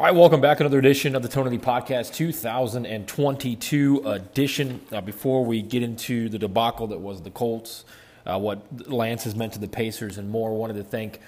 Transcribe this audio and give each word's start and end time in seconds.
All 0.00 0.06
right, 0.06 0.14
welcome 0.14 0.40
back. 0.40 0.56
To 0.56 0.62
another 0.62 0.78
edition 0.78 1.14
of 1.14 1.20
the 1.20 1.28
Tony 1.28 1.50
Lee 1.50 1.58
Podcast, 1.58 2.14
2022 2.14 4.02
edition. 4.06 4.80
Uh, 4.90 5.02
before 5.02 5.44
we 5.44 5.60
get 5.60 5.82
into 5.82 6.30
the 6.30 6.38
debacle 6.38 6.86
that 6.86 7.00
was 7.00 7.20
the 7.20 7.30
Colts, 7.30 7.84
uh, 8.24 8.38
what 8.38 8.90
Lance 8.90 9.24
has 9.24 9.34
meant 9.34 9.52
to 9.52 9.58
the 9.58 9.68
Pacers, 9.68 10.16
and 10.16 10.30
more, 10.30 10.56
wanted 10.56 10.76
to 10.76 10.84
thank 10.84 11.20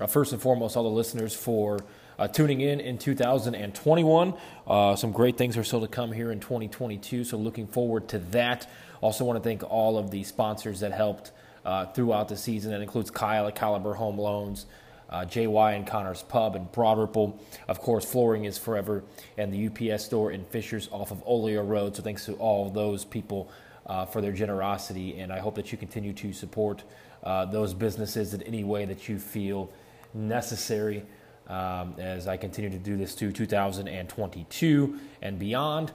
uh, 0.00 0.06
first 0.06 0.32
and 0.32 0.40
foremost 0.40 0.76
all 0.76 0.84
the 0.84 0.88
listeners 0.88 1.34
for 1.34 1.80
uh, 2.20 2.28
tuning 2.28 2.60
in 2.60 2.78
in 2.78 2.98
2021. 2.98 4.34
Uh, 4.64 4.94
some 4.94 5.10
great 5.10 5.36
things 5.36 5.56
are 5.56 5.64
still 5.64 5.80
to 5.80 5.88
come 5.88 6.12
here 6.12 6.30
in 6.30 6.38
2022, 6.38 7.24
so 7.24 7.36
looking 7.36 7.66
forward 7.66 8.06
to 8.10 8.20
that. 8.20 8.70
Also, 9.00 9.24
want 9.24 9.42
to 9.42 9.48
thank 9.48 9.64
all 9.64 9.98
of 9.98 10.12
the 10.12 10.22
sponsors 10.22 10.78
that 10.78 10.92
helped 10.92 11.32
uh, 11.64 11.86
throughout 11.86 12.28
the 12.28 12.36
season. 12.36 12.70
That 12.70 12.80
includes 12.80 13.10
Kyle 13.10 13.48
at 13.48 13.56
Caliber 13.56 13.94
Home 13.94 14.18
Loans 14.18 14.66
uh, 15.10 15.24
JY 15.24 15.76
and 15.76 15.86
Connor's 15.86 16.22
Pub 16.22 16.56
in 16.56 16.64
Broad 16.72 16.98
Ripple. 16.98 17.38
Of 17.68 17.80
course, 17.80 18.04
Flooring 18.04 18.44
is 18.44 18.56
Forever 18.56 19.04
and 19.36 19.52
the 19.52 19.92
UPS 19.92 20.04
store 20.04 20.30
in 20.30 20.44
Fishers 20.46 20.88
off 20.92 21.10
of 21.10 21.22
Olio 21.26 21.62
Road. 21.62 21.96
So 21.96 22.02
thanks 22.02 22.24
to 22.26 22.34
all 22.34 22.70
those 22.70 23.04
people 23.04 23.50
uh, 23.86 24.06
for 24.06 24.20
their 24.20 24.32
generosity, 24.32 25.18
and 25.18 25.32
I 25.32 25.40
hope 25.40 25.56
that 25.56 25.72
you 25.72 25.78
continue 25.78 26.12
to 26.12 26.32
support 26.32 26.84
uh, 27.24 27.44
those 27.46 27.74
businesses 27.74 28.34
in 28.34 28.42
any 28.44 28.62
way 28.62 28.84
that 28.84 29.08
you 29.08 29.18
feel 29.18 29.70
necessary. 30.14 31.04
Um, 31.48 31.96
as 31.98 32.28
I 32.28 32.36
continue 32.36 32.70
to 32.70 32.78
do 32.78 32.96
this 32.96 33.16
to 33.16 33.32
2022 33.32 35.00
and 35.20 35.36
beyond. 35.36 35.90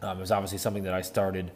Um, 0.00 0.16
it 0.16 0.20
was 0.20 0.32
obviously 0.32 0.56
something 0.56 0.84
that 0.84 0.94
I 0.94 1.02
started 1.02 1.50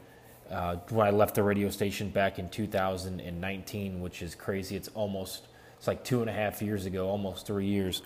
uh, 0.51 0.77
when 0.91 1.07
I 1.07 1.11
left 1.11 1.35
the 1.35 1.43
radio 1.43 1.71
station 1.71 2.11
back 2.11 2.39
in 2.39 2.51
2019, 2.51 4.01
which 4.01 4.21
is 4.21 4.35
crazy. 4.35 4.77
It's 4.77 4.89
almost 4.89 5.47
it's 5.85 5.89
like 5.89 6.03
two 6.03 6.23
and 6.23 6.31
a 6.31 6.33
half 6.33 6.63
years 6.63 6.87
ago, 6.87 7.11
almost 7.11 7.47
three 7.47 7.67
years, 7.67 8.01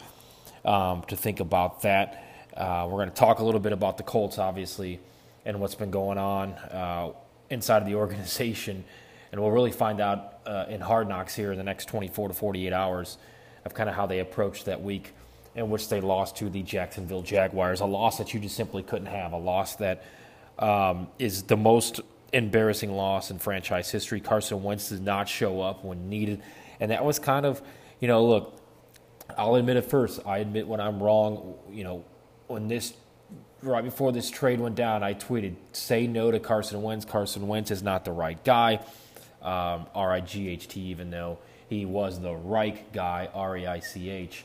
um, 0.65 1.03
to 1.07 1.17
think 1.17 1.39
about 1.39 1.83
that. 1.83 2.25
Uh, 2.57 2.89
we're 2.91 2.97
going 2.97 3.09
to 3.09 3.15
talk 3.15 3.39
a 3.39 3.45
little 3.45 3.61
bit 3.61 3.73
about 3.73 3.99
the 3.99 4.03
Colts, 4.03 4.37
obviously, 4.37 4.99
and 5.45 5.61
what's 5.61 5.77
been 5.77 5.93
going 5.93 6.19
on 6.19 6.55
uh, 6.55 7.13
inside 7.51 7.83
of 7.83 7.87
the 7.87 7.95
organization. 7.95 8.83
And 9.31 9.41
we'll 9.41 9.53
really 9.53 9.71
find 9.71 10.01
out 10.01 10.41
uh, 10.45 10.65
in 10.69 10.81
Hard 10.81 11.09
Knocks 11.09 11.37
here 11.37 11.53
in 11.53 11.57
the 11.57 11.63
next 11.63 11.85
24 11.85 12.27
to 12.27 12.35
48 12.35 12.73
hours 12.73 13.17
of 13.65 13.75
kind 13.75 13.89
of 13.89 13.95
how 13.95 14.07
they 14.07 14.19
approached 14.19 14.65
that 14.65 14.83
week 14.83 15.13
in 15.55 15.71
which 15.71 15.89
they 15.89 16.01
lost 16.01 16.37
to 16.39 16.51
the 16.51 16.65
Jacksonville 16.65 17.23
Jaguars. 17.23 17.79
A 17.79 17.87
loss 17.87 18.19
that 18.19 18.35
you 18.35 18.41
just 18.41 18.57
simply 18.57 18.83
couldn't 18.83 19.07
have, 19.07 19.31
a 19.31 19.39
loss 19.39 19.77
that 19.77 20.03
um, 20.59 21.07
is 21.21 21.45
the 21.45 21.57
most 21.57 22.01
embarrassing 22.33 22.91
loss 22.91 23.31
in 23.31 23.39
franchise 23.39 23.89
history. 23.89 24.19
Carson 24.19 24.65
Wentz 24.65 24.89
did 24.89 25.05
not 25.05 25.29
show 25.29 25.61
up 25.61 25.85
when 25.85 26.09
needed. 26.09 26.43
And 26.81 26.91
that 26.91 27.05
was 27.05 27.19
kind 27.19 27.45
of, 27.45 27.63
you 28.01 28.09
know, 28.09 28.25
look, 28.25 28.59
I'll 29.37 29.57
admit 29.57 29.77
it 29.77 29.85
first. 29.85 30.21
I 30.27 30.39
admit 30.39 30.67
when 30.67 30.81
I'm 30.81 31.03
wrong. 31.03 31.55
You 31.71 31.85
know, 31.85 32.05
when 32.47 32.69
this 32.69 32.95
right 33.63 33.85
before 33.85 34.13
this 34.13 34.31
trade 34.31 34.61
went 34.61 34.75
down, 34.75 35.03
I 35.03 35.15
tweeted, 35.15 35.55
"Say 35.73 36.07
no 36.07 36.31
to 36.31 36.41
Carson 36.41 36.83
Wentz. 36.83 37.05
Carson 37.05 37.47
Wentz 37.47 37.71
is 37.71 37.83
not 37.83 38.05
the 38.05 38.13
right 38.13 38.43
guy." 38.45 38.81
Um, 39.43 39.87
R 39.95 40.13
I 40.13 40.21
G 40.21 40.49
H 40.49 40.69
T, 40.69 40.81
even 40.81 41.11
though 41.11 41.39
he 41.69 41.85
was 41.85 42.21
the 42.21 42.35
right 42.35 42.91
guy, 42.93 43.29
R 43.35 43.57
E 43.57 43.67
I 43.67 43.81
C 43.81 44.11
H. 44.11 44.45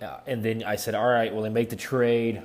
Uh, 0.00 0.18
and 0.26 0.42
then 0.42 0.64
I 0.64 0.76
said, 0.76 0.94
"All 0.94 1.08
right, 1.08 1.32
well, 1.32 1.42
they 1.42 1.48
make 1.48 1.70
the 1.70 1.76
trade. 1.76 2.42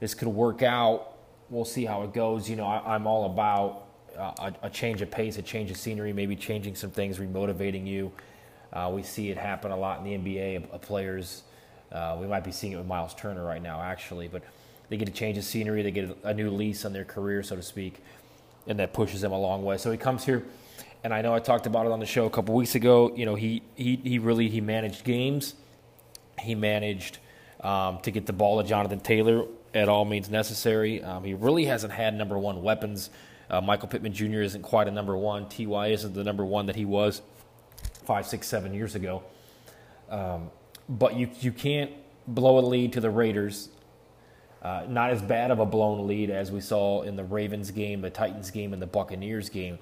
This 0.00 0.14
could 0.14 0.28
work 0.28 0.62
out. 0.62 1.16
We'll 1.50 1.64
see 1.64 1.84
how 1.84 2.02
it 2.04 2.14
goes." 2.14 2.48
You 2.48 2.56
know, 2.56 2.66
I, 2.66 2.94
am 2.94 3.06
all 3.06 3.26
about 3.26 3.86
uh, 4.16 4.50
a, 4.62 4.66
a 4.66 4.70
change 4.70 5.02
of 5.02 5.10
pace, 5.10 5.36
a 5.36 5.42
change 5.42 5.70
of 5.70 5.76
scenery, 5.76 6.12
maybe 6.12 6.36
changing 6.36 6.76
some 6.76 6.90
things, 6.90 7.18
remotivating 7.18 7.86
you. 7.86 8.12
Uh, 8.72 8.90
we 8.92 9.02
see 9.02 9.30
it 9.30 9.36
happen 9.36 9.70
a 9.70 9.76
lot 9.76 10.04
in 10.04 10.22
the 10.22 10.32
NBA 10.32 10.80
players. 10.80 11.42
Uh, 11.90 12.16
we 12.18 12.26
might 12.26 12.42
be 12.42 12.52
seeing 12.52 12.72
it 12.72 12.76
with 12.76 12.86
Miles 12.86 13.14
Turner 13.14 13.44
right 13.44 13.62
now, 13.62 13.80
actually, 13.82 14.28
but 14.28 14.42
they 14.88 14.96
get 14.96 15.08
a 15.08 15.12
change 15.12 15.36
of 15.36 15.44
scenery, 15.44 15.82
they 15.82 15.90
get 15.90 16.16
a, 16.24 16.28
a 16.28 16.34
new 16.34 16.50
lease 16.50 16.84
on 16.84 16.92
their 16.92 17.04
career, 17.04 17.42
so 17.42 17.56
to 17.56 17.62
speak, 17.62 18.02
and 18.66 18.78
that 18.78 18.92
pushes 18.92 19.20
them 19.20 19.32
a 19.32 19.38
long 19.38 19.62
way. 19.64 19.76
So 19.76 19.90
he 19.90 19.98
comes 19.98 20.24
here, 20.24 20.42
and 21.04 21.12
I 21.12 21.20
know 21.20 21.34
I 21.34 21.38
talked 21.38 21.66
about 21.66 21.86
it 21.86 21.92
on 21.92 22.00
the 22.00 22.06
show 22.06 22.24
a 22.24 22.30
couple 22.30 22.54
weeks 22.54 22.74
ago. 22.74 23.12
You 23.14 23.26
know, 23.26 23.34
he 23.34 23.62
he 23.74 23.96
he 23.96 24.18
really 24.18 24.48
he 24.48 24.60
managed 24.60 25.04
games, 25.04 25.54
he 26.38 26.54
managed 26.54 27.18
um, 27.60 27.98
to 28.00 28.10
get 28.10 28.26
the 28.26 28.32
ball 28.32 28.62
to 28.62 28.68
Jonathan 28.68 29.00
Taylor 29.00 29.46
at 29.74 29.88
all 29.88 30.04
means 30.04 30.30
necessary. 30.30 31.02
Um, 31.02 31.24
he 31.24 31.34
really 31.34 31.66
hasn't 31.66 31.92
had 31.92 32.14
number 32.14 32.38
one 32.38 32.62
weapons. 32.62 33.10
Uh, 33.50 33.60
Michael 33.60 33.88
Pittman 33.88 34.12
Jr. 34.12 34.40
isn't 34.40 34.62
quite 34.62 34.88
a 34.88 34.90
number 34.90 35.16
one. 35.16 35.48
Ty 35.48 35.88
isn't 35.88 36.14
the 36.14 36.24
number 36.24 36.44
one 36.44 36.66
that 36.66 36.76
he 36.76 36.84
was 36.84 37.20
five, 38.04 38.26
six, 38.26 38.46
seven 38.46 38.74
years 38.74 38.94
ago. 38.94 39.22
Um, 40.08 40.50
but 40.88 41.16
you 41.16 41.30
you 41.40 41.52
can't 41.52 41.90
blow 42.26 42.58
a 42.58 42.60
lead 42.60 42.92
to 42.94 43.00
the 43.00 43.10
Raiders. 43.10 43.68
Uh, 44.62 44.84
not 44.88 45.10
as 45.10 45.20
bad 45.20 45.50
of 45.50 45.58
a 45.58 45.66
blown 45.66 46.06
lead 46.06 46.30
as 46.30 46.52
we 46.52 46.60
saw 46.60 47.02
in 47.02 47.16
the 47.16 47.24
Ravens 47.24 47.72
game, 47.72 48.00
the 48.00 48.10
Titans 48.10 48.50
game, 48.50 48.72
and 48.72 48.80
the 48.80 48.86
Buccaneers 48.86 49.48
game. 49.48 49.78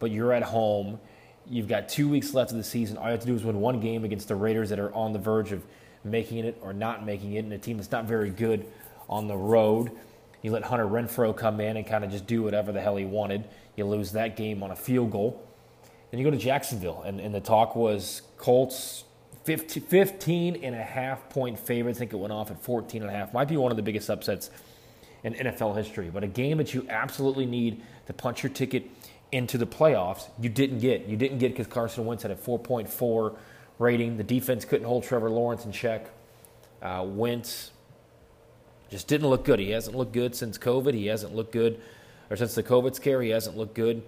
But 0.00 0.10
you're 0.10 0.34
at 0.34 0.42
home. 0.42 1.00
You've 1.48 1.68
got 1.68 1.88
two 1.88 2.08
weeks 2.08 2.34
left 2.34 2.50
of 2.50 2.58
the 2.58 2.64
season. 2.64 2.98
All 2.98 3.04
you 3.04 3.12
have 3.12 3.20
to 3.20 3.26
do 3.26 3.34
is 3.34 3.44
win 3.44 3.60
one 3.60 3.80
game 3.80 4.04
against 4.04 4.28
the 4.28 4.34
Raiders 4.34 4.68
that 4.68 4.78
are 4.78 4.92
on 4.92 5.14
the 5.14 5.18
verge 5.18 5.52
of 5.52 5.64
making 6.04 6.44
it 6.44 6.58
or 6.60 6.72
not 6.72 7.06
making 7.06 7.34
it, 7.34 7.44
and 7.44 7.52
a 7.52 7.58
team 7.58 7.78
that's 7.78 7.90
not 7.90 8.04
very 8.04 8.30
good 8.30 8.66
on 9.08 9.28
the 9.28 9.36
road. 9.36 9.90
You 10.42 10.52
let 10.52 10.64
Hunter 10.64 10.86
Renfrow 10.86 11.34
come 11.34 11.60
in 11.60 11.76
and 11.76 11.86
kind 11.86 12.04
of 12.04 12.10
just 12.10 12.26
do 12.26 12.42
whatever 12.42 12.72
the 12.72 12.80
hell 12.80 12.96
he 12.96 13.04
wanted. 13.04 13.44
You 13.76 13.86
lose 13.86 14.12
that 14.12 14.36
game 14.36 14.62
on 14.62 14.70
a 14.70 14.76
field 14.76 15.10
goal. 15.10 15.45
Then 16.10 16.20
you 16.20 16.24
go 16.24 16.30
to 16.30 16.36
Jacksonville, 16.36 17.02
and, 17.02 17.20
and 17.20 17.34
the 17.34 17.40
talk 17.40 17.74
was 17.74 18.22
Colts 18.38 19.04
15, 19.44 19.82
15 19.84 20.56
and 20.64 20.74
a 20.74 20.82
half 20.82 21.28
point 21.30 21.58
favorite. 21.58 21.96
I 21.96 21.98
think 21.98 22.12
it 22.12 22.16
went 22.16 22.32
off 22.32 22.50
at 22.50 22.62
14 22.62 23.02
and 23.02 23.10
a 23.10 23.14
half. 23.14 23.32
Might 23.32 23.48
be 23.48 23.56
one 23.56 23.70
of 23.70 23.76
the 23.76 23.82
biggest 23.82 24.10
upsets 24.10 24.50
in 25.22 25.34
NFL 25.34 25.76
history, 25.76 26.10
but 26.12 26.22
a 26.22 26.28
game 26.28 26.58
that 26.58 26.74
you 26.74 26.86
absolutely 26.88 27.46
need 27.46 27.82
to 28.06 28.12
punch 28.12 28.42
your 28.42 28.50
ticket 28.52 28.90
into 29.32 29.58
the 29.58 29.66
playoffs, 29.66 30.28
you 30.40 30.48
didn't 30.48 30.78
get. 30.78 31.06
You 31.06 31.16
didn't 31.16 31.38
get 31.38 31.52
because 31.52 31.66
Carson 31.66 32.06
Wentz 32.06 32.22
had 32.22 32.30
a 32.30 32.36
4.4 32.36 33.36
rating. 33.78 34.16
The 34.16 34.24
defense 34.24 34.64
couldn't 34.64 34.86
hold 34.86 35.04
Trevor 35.04 35.30
Lawrence 35.30 35.64
in 35.64 35.72
check. 35.72 36.10
Uh, 36.80 37.04
Wentz 37.06 37.72
just 38.88 39.08
didn't 39.08 39.28
look 39.28 39.44
good. 39.44 39.58
He 39.58 39.70
hasn't 39.70 39.96
looked 39.96 40.12
good 40.12 40.34
since 40.34 40.58
COVID. 40.58 40.94
He 40.94 41.06
hasn't 41.06 41.34
looked 41.34 41.52
good, 41.52 41.80
or 42.30 42.36
since 42.36 42.54
the 42.54 42.62
COVID 42.62 42.94
scare, 42.94 43.20
he 43.22 43.30
hasn't 43.30 43.56
looked 43.56 43.74
good. 43.74 44.02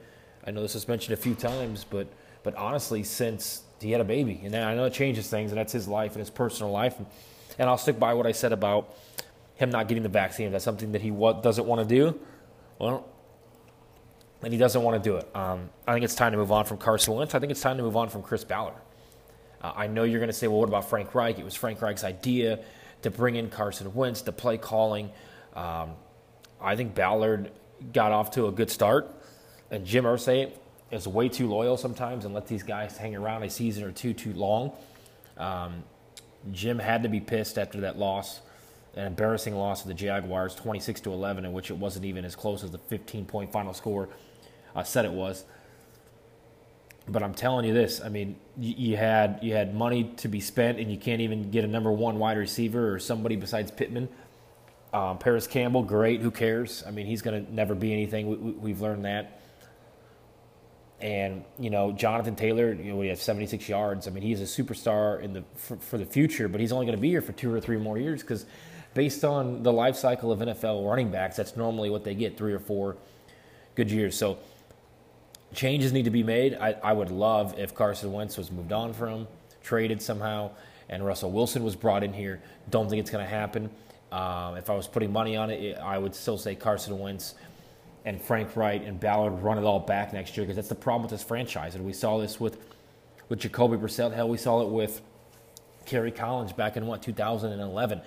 I 0.49 0.51
know 0.51 0.63
this 0.63 0.73
was 0.73 0.89
mentioned 0.89 1.13
a 1.13 1.21
few 1.21 1.35
times, 1.35 1.85
but 1.85 2.07
but 2.43 2.55
honestly, 2.55 3.03
since 3.03 3.65
he 3.83 3.91
had 3.91 4.01
a 4.01 4.05
baby, 4.05 4.41
and 4.45 4.57
I 4.57 4.75
know 4.75 4.87
it 4.87 4.95
changes 4.95 5.29
things, 5.29 5.51
and 5.51 5.59
that's 5.59 5.75
his 5.75 5.87
life 5.87 6.13
and 6.13 6.21
his 6.21 6.31
personal 6.31 6.73
life, 6.73 6.95
and, 7.59 7.69
I'll 7.69 7.77
stick 7.77 7.99
by 7.99 8.15
what 8.15 8.27
I 8.27 8.33
said 8.33 8.53
about 8.53 8.95
him 9.57 9.69
not 9.69 9.89
getting 9.89 10.03
the 10.03 10.09
vaccine. 10.09 10.47
If 10.47 10.53
that's 10.53 10.65
something 10.65 10.93
that 10.93 11.03
he 11.03 11.11
doesn't 11.11 11.67
want 11.67 11.87
to 11.87 11.95
do, 11.95 12.19
well, 12.79 13.07
and 14.43 14.51
he 14.51 14.59
doesn't 14.59 14.83
want 14.83 15.03
to 15.03 15.11
do 15.11 15.17
it. 15.17 15.29
Um, 15.37 15.69
I 15.87 15.93
think 15.93 16.05
it's 16.05 16.15
time 16.15 16.33
to 16.33 16.39
move 16.39 16.51
on 16.51 16.65
from 16.65 16.79
Carson 16.79 17.15
Wentz. 17.15 17.35
I 17.35 17.41
think 17.41 17.51
it's 17.51 17.61
time 17.61 17.77
to 17.77 17.83
move 17.83 17.97
on 17.97 18.09
from 18.09 18.23
Chris 18.23 18.43
Ballard. 18.43 18.81
Uh, 19.61 19.73
I 19.77 19.87
know 19.87 20.05
you're 20.05 20.21
going 20.21 20.31
to 20.31 20.33
say, 20.33 20.47
well, 20.47 20.61
what 20.61 20.69
about 20.69 20.89
Frank 20.89 21.15
Reich? 21.15 21.39
It 21.39 21.45
was 21.45 21.57
Frank 21.57 21.83
Reich's 21.83 22.05
idea 22.05 22.61
to 23.03 23.11
bring 23.11 23.37
in 23.37 23.51
Carson 23.51 23.93
Wentz, 23.93 24.23
the 24.23 24.33
play 24.33 24.57
calling. 24.57 25.11
Um, 25.55 25.91
I 26.59 26.75
think 26.75 26.95
Ballard 26.95 27.51
got 27.93 28.13
off 28.13 28.31
to 28.33 28.47
a 28.47 28.53
good 28.53 28.71
start. 28.71 29.15
And 29.71 29.85
Jim 29.85 30.05
Irsay 30.05 30.53
is 30.91 31.07
way 31.07 31.29
too 31.29 31.49
loyal 31.49 31.77
sometimes 31.77 32.25
and 32.25 32.35
let 32.35 32.47
these 32.47 32.63
guys 32.63 32.97
hang 32.97 33.15
around 33.15 33.43
a 33.43 33.51
season 33.51 33.85
or 33.85 33.93
two 33.93 34.15
too 34.15 34.33
long. 34.33 34.73
Um, 35.37 35.83
Jim 36.53 36.79
had 36.79 37.03
to 37.03 37.09
be 37.09 37.21
pissed 37.21 37.59
after 37.59 37.81
that 37.83 37.99
loss, 37.99 38.41
an 38.95 39.07
embarrassing 39.07 39.55
loss 39.55 39.83
to 39.83 39.89
the 39.89 39.95
Jaguars, 39.95 40.55
26 40.55 41.03
to 41.03 41.13
11, 41.13 41.45
in 41.45 41.53
which 41.53 41.71
it 41.71 41.77
wasn't 41.77 42.07
even 42.07 42.25
as 42.25 42.35
close 42.35 42.65
as 42.65 42.71
the 42.71 42.79
15 42.79 43.27
point 43.27 43.53
final 43.53 43.75
score 43.75 44.09
I 44.75 44.85
said 44.85 45.05
it 45.05 45.13
was. 45.13 45.45
But 47.09 47.23
I'm 47.23 47.35
telling 47.35 47.65
you 47.65 47.73
this: 47.73 48.01
I 48.03 48.09
mean, 48.09 48.37
you, 48.59 48.75
you 48.77 48.97
had 48.97 49.39
you 49.43 49.55
had 49.55 49.75
money 49.75 50.13
to 50.19 50.29
be 50.29 50.41
spent, 50.41 50.79
and 50.79 50.91
you 50.91 50.99
can't 50.99 51.21
even 51.21 51.51
get 51.51 51.65
a 51.65 51.67
number 51.67 51.91
one 51.91 52.19
wide 52.19 52.37
receiver 52.37 52.93
or 52.93 52.99
somebody 52.99 53.37
besides 53.37 53.71
Pittman. 53.71 54.09
Um, 54.93 55.19
Parris 55.19 55.47
Campbell, 55.47 55.83
great. 55.83 56.21
Who 56.21 56.31
cares? 56.31 56.85
I 56.87 56.91
mean, 56.91 57.07
he's 57.07 57.23
going 57.23 57.45
to 57.45 57.53
never 57.53 57.75
be 57.75 57.93
anything. 57.93 58.29
We, 58.29 58.37
we, 58.37 58.53
we've 58.53 58.81
learned 58.81 59.05
that. 59.05 59.41
And 61.01 61.45
you 61.59 61.71
know, 61.71 61.93
Jonathan 61.93 62.35
Taylor, 62.35 62.73
you 62.73 62.93
know, 62.93 62.97
we 62.97 63.09
have 63.09 63.21
76 63.21 63.69
yards. 63.69 64.09
I 64.09 64.11
mean, 64.11 64.23
he's 64.23 64.41
a 64.41 64.45
superstar 64.63 65.23
in 65.23 65.33
the 65.33 65.45
for, 65.55 65.77
for 65.77 65.99
the 65.99 66.05
future, 66.05 66.49
but 66.49 66.61
he's 66.61 66.73
only 66.73 66.87
going 66.87 66.97
to 66.97 67.01
be 67.01 67.11
here 67.11 67.23
for 67.23 67.33
two 67.33 67.53
or 67.53 67.61
three 67.61 67.77
more 67.77 67.99
years 67.99 68.23
because, 68.23 68.47
based 68.95 69.25
on 69.25 69.63
the 69.63 69.73
life 69.73 69.95
cycle 69.95 70.33
of 70.33 70.41
NFL 70.41 70.89
running 70.89 71.11
backs, 71.11 71.37
that's 71.37 71.57
normally 71.57 71.89
what 71.89 72.03
they 72.03 72.15
get 72.15 72.37
three 72.37 72.53
or 72.53 72.59
four 72.59 72.97
good 73.77 73.91
years. 73.91 74.17
So, 74.17 74.39
changes 75.55 75.93
need 75.93 76.05
to 76.05 76.11
be 76.11 76.25
made. 76.25 76.55
I, 76.55 76.73
I 76.83 76.93
would 76.93 77.11
love 77.11 77.57
if 77.59 77.75
Carson 77.75 78.13
Wentz 78.13 78.37
was 78.37 78.51
moved 78.51 78.73
on 78.73 78.93
from, 78.93 79.29
traded 79.63 80.03
somehow, 80.03 80.51
and 80.89 81.05
Russell 81.07 81.31
Wilson 81.31 81.63
was 81.63 81.77
brought 81.77 82.03
in 82.03 82.13
here. 82.13 82.43
Don't 82.71 82.89
think 82.89 83.01
it's 83.01 83.11
going 83.11 83.25
to 83.25 83.31
happen. 83.31 83.71
Um, 84.11 84.57
if 84.57 84.71
I 84.71 84.75
was 84.75 84.89
putting 84.89 85.13
money 85.13 85.37
on 85.37 85.51
it, 85.51 85.77
I 85.79 85.99
would 85.99 86.15
still 86.15 86.39
say 86.39 86.55
Carson 86.55 86.99
Wentz 86.99 87.35
and 88.09 88.23
Frank 88.23 88.57
Reich 88.57 88.87
and 88.87 88.99
Ballard 88.99 89.43
run 89.43 89.59
it 89.59 89.65
all 89.65 89.81
back 89.81 90.15
next 90.15 90.35
year 90.35 90.47
because 90.47 90.57
that's 90.57 90.71
the 90.71 90.75
problem 90.75 91.03
with 91.03 91.11
this 91.11 91.23
franchise. 91.23 91.75
And 91.75 91.85
we 91.85 91.93
saw 91.93 92.17
this 92.19 92.41
with 92.41 92.57
with 93.29 93.41
Jacoby 93.41 93.77
Brissett. 93.77 94.15
Hell, 94.15 94.31
we 94.31 94.39
saw 94.39 94.63
it 94.63 94.71
with 94.71 95.03
Kerry 95.85 96.11
Collins 96.11 96.55
back 96.55 96.79
in 96.79 96.87
what 96.87 97.03
2011. 97.03 98.01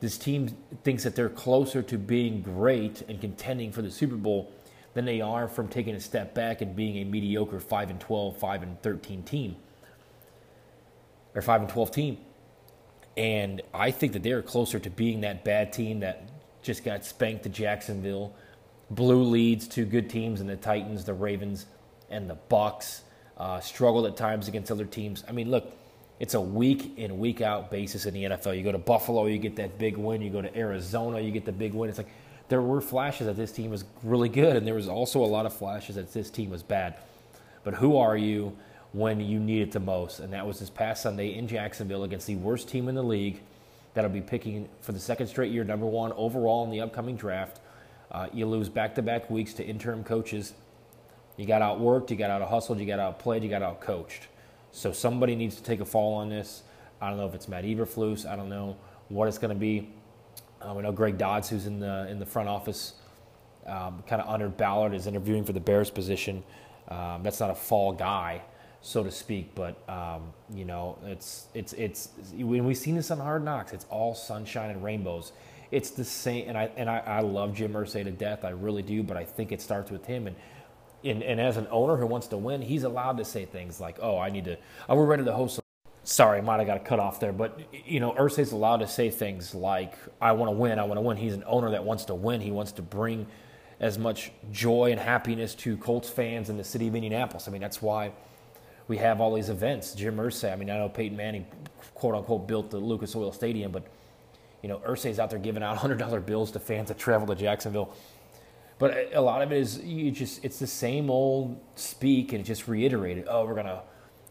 this 0.00 0.18
team 0.18 0.56
thinks 0.82 1.04
that 1.04 1.14
they're 1.14 1.28
closer 1.28 1.80
to 1.80 1.96
being 1.96 2.42
great 2.42 3.02
and 3.02 3.20
contending 3.20 3.70
for 3.70 3.82
the 3.82 3.90
Super 3.90 4.16
Bowl 4.16 4.50
than 4.94 5.04
they 5.04 5.20
are 5.20 5.46
from 5.46 5.68
taking 5.68 5.94
a 5.94 6.00
step 6.00 6.34
back 6.34 6.60
and 6.60 6.74
being 6.74 6.96
a 6.96 7.04
mediocre 7.04 7.60
5 7.60 7.90
and 7.90 8.00
12, 8.00 8.36
5 8.36 8.62
and 8.64 8.82
13 8.82 9.22
team 9.22 9.54
or 11.36 11.42
5 11.42 11.60
and 11.60 11.70
12 11.70 11.90
team. 11.92 12.18
And 13.16 13.62
I 13.72 13.92
think 13.92 14.14
that 14.14 14.24
they're 14.24 14.42
closer 14.42 14.80
to 14.80 14.90
being 14.90 15.20
that 15.20 15.44
bad 15.44 15.72
team 15.72 16.00
that 16.00 16.28
just 16.62 16.84
got 16.84 17.04
spanked 17.04 17.44
to 17.44 17.48
Jacksonville, 17.48 18.34
blew 18.90 19.22
leads 19.22 19.68
to 19.68 19.84
good 19.84 20.10
teams 20.10 20.40
and 20.40 20.48
the 20.48 20.56
Titans, 20.56 21.04
the 21.04 21.14
Ravens, 21.14 21.66
and 22.10 22.28
the 22.28 22.34
Bucks. 22.34 23.02
Uh, 23.36 23.58
struggled 23.60 24.04
at 24.04 24.18
times 24.18 24.48
against 24.48 24.70
other 24.70 24.84
teams. 24.84 25.24
I 25.26 25.32
mean, 25.32 25.50
look, 25.50 25.72
it's 26.18 26.34
a 26.34 26.40
week 26.40 26.98
in, 26.98 27.18
week 27.18 27.40
out 27.40 27.70
basis 27.70 28.04
in 28.04 28.12
the 28.12 28.24
NFL. 28.24 28.54
You 28.54 28.62
go 28.62 28.72
to 28.72 28.78
Buffalo, 28.78 29.24
you 29.24 29.38
get 29.38 29.56
that 29.56 29.78
big 29.78 29.96
win. 29.96 30.20
You 30.20 30.28
go 30.28 30.42
to 30.42 30.54
Arizona, 30.54 31.20
you 31.20 31.30
get 31.30 31.46
the 31.46 31.52
big 31.52 31.72
win. 31.72 31.88
It's 31.88 31.96
like 31.96 32.10
there 32.50 32.60
were 32.60 32.82
flashes 32.82 33.26
that 33.26 33.36
this 33.36 33.52
team 33.52 33.70
was 33.70 33.84
really 34.02 34.28
good, 34.28 34.56
and 34.56 34.66
there 34.66 34.74
was 34.74 34.88
also 34.88 35.24
a 35.24 35.26
lot 35.26 35.46
of 35.46 35.54
flashes 35.54 35.96
that 35.96 36.12
this 36.12 36.28
team 36.28 36.50
was 36.50 36.62
bad. 36.62 36.96
But 37.64 37.74
who 37.74 37.96
are 37.96 38.16
you 38.16 38.54
when 38.92 39.20
you 39.20 39.38
need 39.38 39.62
it 39.62 39.72
the 39.72 39.80
most? 39.80 40.20
And 40.20 40.32
that 40.34 40.46
was 40.46 40.58
this 40.58 40.68
past 40.68 41.02
Sunday 41.02 41.34
in 41.34 41.48
Jacksonville 41.48 42.04
against 42.04 42.26
the 42.26 42.36
worst 42.36 42.68
team 42.68 42.88
in 42.88 42.94
the 42.94 43.02
league 43.02 43.40
that'll 43.94 44.10
be 44.10 44.20
picking 44.20 44.68
for 44.82 44.92
the 44.92 45.00
second 45.00 45.28
straight 45.28 45.52
year 45.52 45.64
number 45.64 45.86
one 45.86 46.12
overall 46.12 46.64
in 46.64 46.70
the 46.70 46.82
upcoming 46.82 47.16
draft. 47.16 47.60
Uh, 48.10 48.28
you 48.32 48.46
lose 48.46 48.68
back 48.68 48.94
to 48.96 49.02
back 49.02 49.30
weeks 49.30 49.52
to 49.54 49.64
interim 49.64 50.02
coaches 50.02 50.54
you 51.40 51.46
got 51.46 51.62
outworked, 51.62 52.10
you 52.10 52.16
got 52.16 52.28
out 52.30 52.46
hustled, 52.46 52.78
you 52.80 52.84
got 52.84 52.98
outplayed, 52.98 53.42
you 53.42 53.48
got 53.48 53.62
out 53.62 53.80
coached. 53.80 54.28
So 54.72 54.92
somebody 54.92 55.34
needs 55.34 55.56
to 55.56 55.62
take 55.62 55.80
a 55.80 55.86
fall 55.86 56.12
on 56.12 56.28
this. 56.28 56.64
I 57.00 57.08
don't 57.08 57.16
know 57.16 57.26
if 57.26 57.34
it's 57.34 57.48
Matt 57.48 57.64
Eberflus. 57.64 58.28
I 58.28 58.36
don't 58.36 58.50
know 58.50 58.76
what 59.08 59.26
it's 59.26 59.38
going 59.38 59.54
to 59.54 59.58
be. 59.58 59.88
Um, 60.60 60.76
I 60.76 60.82
know 60.82 60.92
Greg 60.92 61.16
Dodds, 61.16 61.48
who's 61.48 61.64
in 61.64 61.80
the 61.80 62.06
in 62.10 62.18
the 62.18 62.26
front 62.26 62.50
office, 62.50 62.92
um, 63.66 64.04
kind 64.06 64.20
of 64.20 64.28
under 64.28 64.50
Ballard, 64.50 64.92
is 64.92 65.06
interviewing 65.06 65.42
for 65.42 65.54
the 65.54 65.60
Bears 65.60 65.88
position. 65.88 66.44
Um, 66.88 67.22
that's 67.22 67.40
not 67.40 67.48
a 67.48 67.54
fall 67.54 67.92
guy, 67.92 68.42
so 68.82 69.02
to 69.02 69.10
speak, 69.10 69.54
but 69.54 69.82
um, 69.88 70.34
you 70.52 70.66
know, 70.66 70.98
it's 71.06 71.46
it's 71.54 71.72
it's 71.72 72.10
when 72.34 72.66
we've 72.66 72.76
seen 72.76 72.96
this 72.96 73.10
on 73.10 73.18
Hard 73.18 73.44
Knocks, 73.44 73.72
it's 73.72 73.86
all 73.88 74.14
sunshine 74.14 74.68
and 74.68 74.84
rainbows. 74.84 75.32
It's 75.70 75.90
the 75.90 76.04
same, 76.04 76.48
and 76.48 76.58
I 76.58 76.70
and 76.76 76.90
I, 76.90 76.98
I 76.98 77.20
love 77.20 77.54
Jim 77.54 77.72
Irsay 77.72 78.04
to 78.04 78.10
death, 78.10 78.44
I 78.44 78.50
really 78.50 78.82
do, 78.82 79.02
but 79.02 79.16
I 79.16 79.24
think 79.24 79.52
it 79.52 79.60
starts 79.60 79.90
with 79.90 80.04
him 80.06 80.26
and 80.26 80.36
and, 81.04 81.22
and 81.22 81.40
as 81.40 81.56
an 81.56 81.66
owner 81.70 81.96
who 81.96 82.06
wants 82.06 82.26
to 82.28 82.36
win, 82.36 82.62
he's 82.62 82.84
allowed 82.84 83.18
to 83.18 83.24
say 83.24 83.44
things 83.44 83.80
like, 83.80 83.98
"Oh, 84.02 84.18
I 84.18 84.30
need 84.30 84.44
to. 84.44 84.56
Oh, 84.88 84.96
we're 84.96 85.06
ready 85.06 85.24
to 85.24 85.32
host." 85.32 85.60
Sorry, 86.02 86.38
I 86.38 86.40
might 86.40 86.58
have 86.58 86.66
got 86.66 86.84
cut 86.84 86.98
off 86.98 87.20
there, 87.20 87.32
but 87.32 87.58
you 87.86 88.00
know, 88.00 88.12
Irsay's 88.12 88.52
allowed 88.52 88.78
to 88.78 88.88
say 88.88 89.10
things 89.10 89.54
like, 89.54 89.94
"I 90.20 90.32
want 90.32 90.50
to 90.50 90.56
win. 90.56 90.78
I 90.78 90.84
want 90.84 90.98
to 90.98 91.02
win." 91.02 91.16
He's 91.16 91.34
an 91.34 91.44
owner 91.46 91.70
that 91.70 91.84
wants 91.84 92.04
to 92.06 92.14
win. 92.14 92.40
He 92.40 92.50
wants 92.50 92.72
to 92.72 92.82
bring 92.82 93.26
as 93.78 93.98
much 93.98 94.30
joy 94.52 94.90
and 94.90 95.00
happiness 95.00 95.54
to 95.54 95.76
Colts 95.78 96.10
fans 96.10 96.50
in 96.50 96.58
the 96.58 96.64
city 96.64 96.88
of 96.88 96.94
Indianapolis. 96.94 97.48
I 97.48 97.50
mean, 97.50 97.62
that's 97.62 97.80
why 97.80 98.12
we 98.88 98.98
have 98.98 99.20
all 99.22 99.34
these 99.34 99.48
events. 99.48 99.94
Jim 99.94 100.16
Irsay. 100.16 100.52
I 100.52 100.56
mean, 100.56 100.68
I 100.68 100.76
know 100.76 100.90
Peyton 100.90 101.16
Manning, 101.16 101.46
quote 101.94 102.14
unquote, 102.14 102.46
built 102.46 102.70
the 102.70 102.78
Lucas 102.78 103.16
Oil 103.16 103.32
Stadium, 103.32 103.72
but 103.72 103.84
you 104.62 104.68
know, 104.68 104.78
Irsay's 104.78 105.18
out 105.18 105.30
there 105.30 105.38
giving 105.38 105.62
out 105.62 105.76
hundred 105.78 105.98
dollar 105.98 106.20
bills 106.20 106.50
to 106.52 106.60
fans 106.60 106.88
that 106.88 106.98
travel 106.98 107.26
to 107.26 107.34
Jacksonville 107.34 107.94
but 108.80 109.10
a 109.12 109.20
lot 109.20 109.42
of 109.42 109.52
it 109.52 109.58
is 109.58 109.78
you 109.80 110.10
just 110.10 110.42
it's 110.42 110.58
the 110.58 110.66
same 110.66 111.10
old 111.10 111.60
speak 111.76 112.32
and 112.32 112.44
just 112.44 112.66
reiterated. 112.66 113.26
Oh, 113.28 113.44
we're 113.44 113.54
gonna 113.54 113.82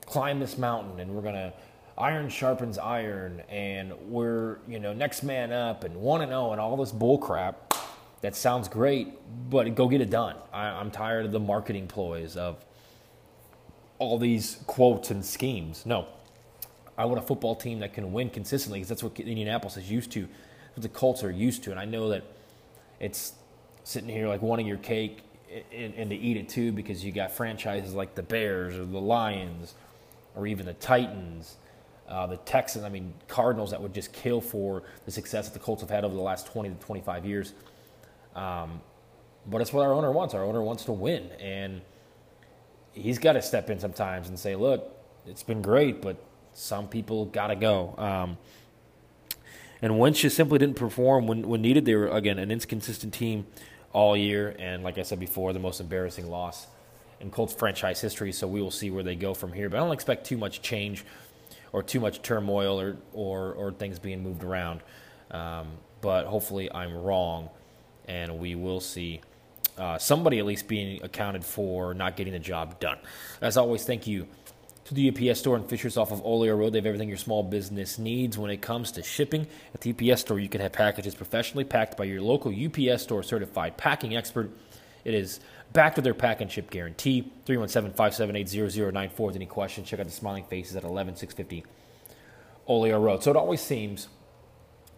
climb 0.07 0.39
this 0.39 0.57
mountain 0.57 0.99
and 0.99 1.11
we're 1.11 1.21
gonna 1.21 1.53
iron 1.95 2.29
sharpens 2.29 2.79
iron 2.79 3.43
and 3.47 3.93
we're 4.07 4.57
you 4.67 4.79
know 4.79 4.91
next 4.91 5.21
man 5.21 5.53
up 5.53 5.83
and 5.83 5.95
one 5.95 6.21
and 6.21 6.31
zero 6.31 6.47
oh 6.47 6.51
and 6.51 6.59
all 6.59 6.75
this 6.75 6.91
bull 6.91 7.19
crap. 7.19 7.75
That 8.21 8.35
sounds 8.35 8.67
great, 8.67 9.13
but 9.51 9.75
go 9.75 9.87
get 9.87 10.01
it 10.01 10.09
done. 10.09 10.35
I, 10.51 10.65
I'm 10.65 10.89
tired 10.89 11.27
of 11.27 11.31
the 11.31 11.39
marketing 11.39 11.87
ploys 11.87 12.35
of 12.35 12.65
all 13.99 14.17
these 14.17 14.57
quotes 14.65 15.11
and 15.11 15.23
schemes. 15.23 15.85
No, 15.85 16.07
I 17.00 17.06
want 17.06 17.18
a 17.18 17.22
football 17.22 17.56
team 17.56 17.80
that 17.80 17.94
can 17.94 18.12
win 18.12 18.30
consistently 18.30 18.80
because 18.80 18.90
that's 18.90 19.04
what 19.04 19.18
Indianapolis 19.18 19.78
is 19.78 19.90
used 19.90 20.12
to, 20.12 20.28
what 20.74 20.81
the 20.81 20.90
Colts 20.90 21.24
are 21.24 21.31
used 21.31 21.63
to, 21.63 21.72
and 21.72 21.80
I 21.80 21.86
know 21.86 22.10
that 22.10 22.24
it's 23.00 23.34
sitting 23.86 24.10
here 24.10 24.28
like 24.28 24.42
wanting 24.42 24.68
your 24.68 24.78
cake 24.78 25.22
and, 25.74 25.94
and, 25.96 26.10
to 26.10 26.16
eat 26.16 26.36
it 26.36 26.50
too 26.50 26.74
because 26.74 27.04
you 27.04 27.13
got 27.13 27.31
franchises 27.31 27.94
like 27.94 28.16
the 28.16 28.22
Bears 28.22 28.75
or 28.75 28.86
the 28.86 29.00
Lions 29.00 29.74
or 30.36 30.46
even 30.46 30.66
the 30.66 30.74
Titans, 30.74 31.56
uh, 32.10 32.28
the 32.28 32.38
Texans. 32.38 32.84
I 32.84 32.90
mean, 32.90 33.13
Cardinals 33.30 33.72
that 33.72 33.81
would 33.81 33.94
just 33.94 34.12
kill 34.12 34.42
for 34.42 34.84
the 35.06 35.12
success 35.12 35.48
that 35.48 35.54
the 35.54 35.60
Colts 35.60 35.81
have 35.81 35.90
had 35.90 36.04
over 36.04 36.13
the 36.13 36.22
last 36.22 36.48
20 36.48 36.69
to 36.69 36.75
25 36.75 37.25
years. 37.25 37.54
Um, 38.36 38.81
but 39.48 39.62
it's 39.62 39.72
what 39.72 39.86
our 39.86 39.94
owner 39.94 40.12
wants. 40.12 40.34
Our 40.34 40.44
owner 40.44 40.62
wants 40.62 40.84
to 40.86 40.92
win. 40.92 41.31
And 41.40 41.81
he's 42.92 43.18
got 43.18 43.34
to 43.34 43.42
step 43.42 43.69
in 43.69 43.80
sometimes 43.80 44.28
and 44.28 44.38
say, 44.38 44.56
look, 44.56 44.96
it's 45.25 45.44
been 45.44 45.62
great, 45.62 46.01
but 46.01 46.18
some 46.59 46.88
people 46.88 47.25
got 47.25 47.47
to 47.47 47.56
go. 47.56 47.95
Um, 47.97 48.38
and 49.81 49.97
Wentz 49.97 50.19
just 50.19 50.35
simply 50.35 50.59
didn't 50.59 50.75
perform 50.75 51.25
when, 51.25 51.47
when 51.47 51.61
needed. 51.61 51.85
They 51.85 51.95
were, 51.95 52.09
again, 52.09 52.38
an 52.38 52.51
inconsistent 52.51 53.13
team 53.13 53.47
all 53.94 54.17
year. 54.17 54.56
And 54.59 54.83
like 54.83 54.97
I 54.97 55.03
said 55.03 55.19
before, 55.19 55.53
the 55.53 55.59
most 55.59 55.79
embarrassing 55.79 56.29
loss 56.29 56.67
in 57.21 57.31
Colts 57.31 57.53
franchise 57.53 58.01
history. 58.01 58.33
So 58.33 58.45
we 58.45 58.61
will 58.61 58.71
see 58.71 58.91
where 58.91 59.03
they 59.03 59.15
go 59.15 59.33
from 59.33 59.53
here. 59.53 59.69
But 59.69 59.77
I 59.77 59.79
don't 59.79 59.94
expect 59.94 60.25
too 60.25 60.38
much 60.38 60.61
change 60.61 61.06
or 61.71 61.81
too 61.81 62.01
much 62.01 62.21
turmoil 62.21 62.79
or, 62.79 62.97
or, 63.13 63.53
or 63.53 63.71
things 63.71 63.97
being 63.97 64.21
moved 64.21 64.44
around. 64.44 64.81
Um, 65.31 65.67
but 66.01 66.25
hopefully 66.25 66.69
I'm 66.73 66.94
wrong. 66.94 67.50
And 68.09 68.38
we 68.38 68.55
will 68.55 68.81
see 68.81 69.21
uh, 69.77 69.97
somebody 69.97 70.39
at 70.39 70.45
least 70.45 70.67
being 70.67 71.01
accounted 71.03 71.45
for 71.45 71.94
not 71.94 72.17
getting 72.17 72.33
the 72.33 72.39
job 72.39 72.81
done. 72.81 72.97
As 73.39 73.55
always, 73.55 73.85
thank 73.85 74.07
you 74.07 74.27
to 74.89 74.95
the 74.95 75.30
UPS 75.30 75.39
store 75.39 75.56
in 75.56 75.63
Fishers 75.63 75.97
off 75.97 76.12
of 76.12 76.25
Olio 76.25 76.56
Road. 76.56 76.74
They 76.74 76.80
have 76.80 76.88
everything 76.88 77.09
your 77.09 77.18
small 77.19 77.44
business 77.44 78.00
needs 78.00 78.39
when 78.39 78.50
it 78.50 78.59
comes 78.59 78.91
to 78.94 79.03
shipping. 79.03 79.45
At 79.75 79.81
the 79.81 79.91
UPS 79.91 80.21
store, 80.21 80.39
you 80.39 80.50
can 80.50 80.62
have 80.62 80.71
packages 80.71 81.13
professionally 81.13 81.63
packed 81.63 81.95
by 81.95 82.06
your 82.06 82.21
local 82.21 82.51
UPS 82.51 83.03
store 83.03 83.21
certified 83.21 83.77
packing 83.77 84.18
expert. 84.18 84.50
It 85.06 85.13
is 85.13 85.41
backed 85.74 85.97
with 85.97 86.06
their 86.06 86.15
pack 86.15 86.41
and 86.41 86.51
ship 86.51 86.71
guarantee. 86.71 87.31
317 87.45 87.95
578 87.95 88.71
0094 88.71 89.27
with 89.27 89.36
any 89.36 89.45
questions. 89.45 89.88
Check 89.88 90.00
out 90.00 90.07
the 90.07 90.12
smiling 90.12 90.44
faces 90.45 90.75
at 90.75 90.83
11650 90.83 91.65
Olio 92.68 93.00
Road. 93.00 93.21
So 93.21 93.30
it 93.30 93.38
always 93.38 93.62
seems 93.62 94.07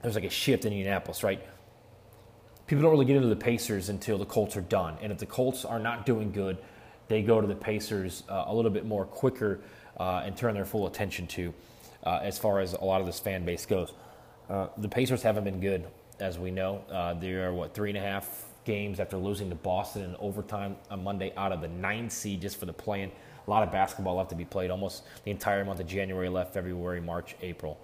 there's 0.02 0.16
like 0.16 0.24
a 0.24 0.30
shift 0.30 0.64
in 0.64 0.72
Indianapolis, 0.72 1.22
right? 1.22 1.46
People 2.66 2.84
don't 2.84 2.92
really 2.92 3.06
get 3.06 3.18
into 3.18 3.28
the 3.28 3.36
Pacers 3.36 3.90
until 3.90 4.18
the 4.18 4.26
Colts 4.26 4.56
are 4.56 4.62
done. 4.62 4.98
And 5.02 5.12
if 5.12 5.18
the 5.18 5.26
Colts 5.26 5.66
are 5.66 5.80
not 5.80 6.06
doing 6.06 6.32
good, 6.32 6.60
they 7.10 7.22
go 7.22 7.42
to 7.42 7.48
the 7.48 7.56
Pacers 7.56 8.24
uh, 8.30 8.46
a 8.48 8.56
little 8.56 8.72
bit 8.72 8.86
more 8.86 9.04
quicker 9.04 9.60
uh, 10.00 10.24
and 10.26 10.36
turn 10.36 10.54
their 10.54 10.66
full 10.66 10.88
attention 10.88 11.28
to 11.28 11.54
uh, 12.06 12.20
as 12.22 12.38
far 12.38 12.60
as 12.60 12.74
a 12.74 12.84
lot 12.84 13.02
of 13.02 13.08
this 13.08 13.20
fan 13.20 13.46
base 13.46 13.66
goes. 13.66 13.94
Uh, 14.50 14.68
the 14.78 14.90
Pacers 14.90 15.22
haven't 15.22 15.44
been 15.44 15.60
good, 15.60 15.86
as 16.20 16.38
we 16.38 16.52
know. 16.52 16.84
Uh, 16.92 17.14
they 17.14 17.34
are, 17.34 17.54
what, 17.54 17.74
three 17.74 17.90
and 17.90 17.98
a 17.98 18.02
half 18.02 18.46
games 18.66 19.00
after 19.00 19.18
losing 19.18 19.50
to 19.50 19.56
Boston 19.56 20.04
in 20.04 20.16
overtime 20.20 20.76
on 20.90 21.04
Monday 21.04 21.34
out 21.38 21.52
of 21.52 21.62
the 21.62 21.68
ninth 21.68 22.12
seed 22.12 22.42
just 22.42 22.58
for 22.58 22.66
the 22.66 22.74
play-in. 22.74 23.12
A 23.48 23.50
lot 23.50 23.64
of 23.64 23.72
basketball 23.72 24.16
left 24.16 24.30
to 24.30 24.36
be 24.36 24.46
played, 24.46 24.70
almost 24.70 25.04
the 25.24 25.32
entire 25.32 25.66
month 25.66 25.80
of 25.80 25.88
January 25.88 26.30
left, 26.30 26.54
February, 26.54 27.02
March, 27.02 27.36
April. 27.42 27.78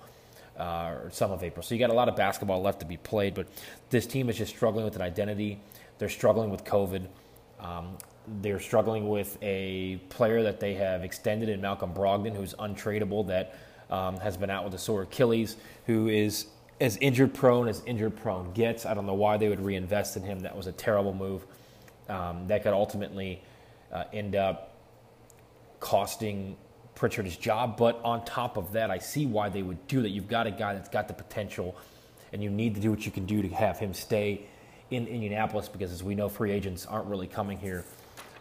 Uh, 0.60 0.96
or 1.04 1.12
some 1.12 1.32
of 1.32 1.44
April. 1.44 1.62
So 1.62 1.76
you 1.76 1.80
got 1.80 1.92
a 1.92 1.94
lot 1.94 2.10
of 2.10 2.16
basketball 2.16 2.64
left 2.64 2.80
to 2.80 2.86
be 2.88 2.98
played, 2.98 3.36
but 3.36 3.46
this 3.92 4.08
team 4.08 4.28
is 4.28 4.38
just 4.38 4.56
struggling 4.56 4.86
with 4.86 4.96
an 4.96 5.04
identity. 5.04 5.60
They're 6.00 6.10
struggling 6.10 6.50
with 6.50 6.64
COVID. 6.64 7.06
Um, 7.60 7.98
they're 8.42 8.60
struggling 8.60 9.08
with 9.08 9.38
a 9.42 9.98
player 10.10 10.44
that 10.44 10.60
they 10.60 10.74
have 10.76 11.04
extended 11.04 11.50
in 11.50 11.62
Malcolm 11.62 11.94
Brogdon, 11.94 12.36
who's 12.36 12.54
untradeable, 12.56 13.28
that 13.28 13.58
um, 13.90 14.18
has 14.18 14.36
been 14.36 14.50
out 14.50 14.66
with 14.66 14.74
a 14.74 14.78
sore 14.78 15.04
Achilles, 15.04 15.56
who 15.86 16.10
is 16.10 16.48
as 16.80 16.98
injured 16.98 17.34
prone 17.34 17.68
as 17.68 17.82
injured 17.86 18.16
prone 18.18 18.52
gets. 18.54 18.86
I 18.86 18.94
don't 18.94 19.06
know 19.06 19.14
why 19.14 19.38
they 19.38 19.50
would 19.50 19.62
reinvest 19.62 20.18
in 20.18 20.24
him. 20.24 20.42
That 20.42 20.56
was 20.56 20.68
a 20.68 20.72
terrible 20.72 21.14
move. 21.14 21.46
Um, 22.10 22.48
that 22.48 22.64
could 22.64 22.74
ultimately 22.74 23.42
uh, 23.92 24.06
end 24.14 24.36
up 24.36 24.76
costing 25.80 26.56
Pritchard 26.96 27.26
his 27.26 27.38
job. 27.38 27.78
But 27.78 28.00
on 28.04 28.26
top 28.26 28.58
of 28.58 28.72
that, 28.74 28.92
I 28.92 28.98
see 28.98 29.26
why 29.26 29.50
they 29.50 29.64
would 29.64 29.88
do 29.88 30.02
that. 30.02 30.10
You've 30.10 30.28
got 30.28 30.48
a 30.48 30.52
guy 30.52 30.74
that's 30.74 30.90
got 30.90 31.08
the 31.08 31.14
potential, 31.14 31.76
and 32.34 32.44
you 32.44 32.50
need 32.50 32.76
to 32.76 32.82
do 32.82 32.92
what 32.92 33.06
you 33.06 33.12
can 33.12 33.26
do 33.26 33.42
to 33.42 33.48
have 33.50 33.80
him 33.80 33.94
stay 33.94 34.46
in 34.92 35.08
Indianapolis 35.08 35.70
because, 35.70 35.92
as 35.92 36.04
we 36.04 36.16
know, 36.16 36.30
free 36.30 36.52
agents 36.52 36.86
aren't 36.86 37.08
really 37.08 37.28
coming 37.28 37.58
here 37.58 37.84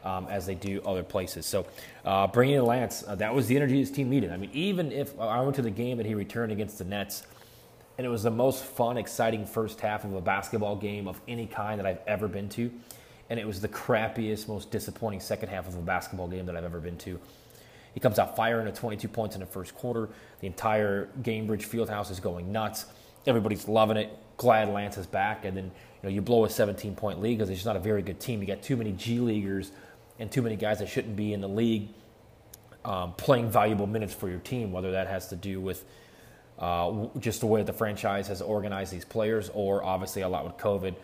um, 0.04 0.26
as 0.30 0.46
they 0.46 0.54
do 0.54 0.80
other 0.86 1.02
places. 1.02 1.46
So 1.46 1.66
uh, 2.04 2.28
bringing 2.28 2.56
in 2.56 2.64
Lance, 2.64 3.04
uh, 3.06 3.16
that 3.16 3.34
was 3.34 3.48
the 3.48 3.56
energy 3.56 3.78
his 3.78 3.90
team 3.90 4.08
needed. 4.08 4.30
I 4.30 4.36
mean, 4.36 4.50
even 4.52 4.92
if 4.92 5.18
I 5.20 5.40
went 5.40 5.56
to 5.56 5.62
the 5.62 5.70
game 5.70 5.96
that 5.96 6.06
he 6.06 6.14
returned 6.14 6.52
against 6.52 6.78
the 6.78 6.84
Nets, 6.84 7.24
and 7.98 8.06
it 8.06 8.10
was 8.10 8.22
the 8.22 8.30
most 8.30 8.62
fun, 8.62 8.98
exciting 8.98 9.46
first 9.46 9.80
half 9.80 10.04
of 10.04 10.14
a 10.14 10.20
basketball 10.20 10.76
game 10.76 11.08
of 11.08 11.20
any 11.26 11.46
kind 11.46 11.80
that 11.80 11.86
I've 11.86 12.00
ever 12.06 12.28
been 12.28 12.48
to, 12.50 12.70
and 13.30 13.40
it 13.40 13.46
was 13.46 13.60
the 13.60 13.68
crappiest, 13.68 14.46
most 14.46 14.70
disappointing 14.70 15.20
second 15.20 15.48
half 15.48 15.66
of 15.66 15.76
a 15.76 15.80
basketball 15.80 16.28
game 16.28 16.46
that 16.46 16.56
I've 16.56 16.64
ever 16.64 16.78
been 16.78 16.98
to. 16.98 17.18
He 17.94 18.00
comes 18.00 18.18
out 18.18 18.36
firing 18.36 18.68
at 18.68 18.74
22 18.74 19.08
points 19.08 19.34
in 19.34 19.40
the 19.40 19.46
first 19.46 19.74
quarter. 19.74 20.10
The 20.40 20.46
entire 20.46 21.08
Gainbridge 21.22 21.66
Fieldhouse 21.66 22.10
is 22.10 22.20
going 22.20 22.52
nuts. 22.52 22.84
Everybody's 23.26 23.68
loving 23.68 23.96
it. 23.96 24.16
Glad 24.36 24.68
Lance 24.68 24.98
is 24.98 25.06
back, 25.06 25.44
and 25.44 25.56
then 25.56 25.64
you 25.64 25.70
know 26.02 26.08
you 26.10 26.20
blow 26.20 26.44
a 26.44 26.50
17 26.50 26.94
point 26.94 27.20
lead 27.20 27.38
because 27.38 27.48
it's 27.48 27.58
just 27.58 27.66
not 27.66 27.76
a 27.76 27.80
very 27.80 28.02
good 28.02 28.20
team. 28.20 28.40
You 28.40 28.46
got 28.46 28.62
too 28.62 28.76
many 28.76 28.92
G 28.92 29.18
leaguers 29.18 29.72
and 30.18 30.30
too 30.30 30.42
many 30.42 30.56
guys 30.56 30.78
that 30.78 30.88
shouldn't 30.88 31.16
be 31.16 31.32
in 31.32 31.40
the 31.40 31.48
league 31.48 31.88
um, 32.84 33.12
playing 33.14 33.50
valuable 33.50 33.86
minutes 33.86 34.14
for 34.14 34.28
your 34.28 34.38
team. 34.40 34.72
Whether 34.72 34.92
that 34.92 35.08
has 35.08 35.28
to 35.28 35.36
do 35.36 35.60
with 35.60 35.84
uh, 36.58 37.06
just 37.18 37.40
the 37.40 37.46
way 37.46 37.62
the 37.62 37.72
franchise 37.72 38.28
has 38.28 38.42
organized 38.42 38.92
these 38.92 39.04
players, 39.04 39.50
or 39.54 39.82
obviously 39.82 40.22
a 40.22 40.28
lot 40.28 40.44
with 40.44 40.56
COVID, 40.56 40.94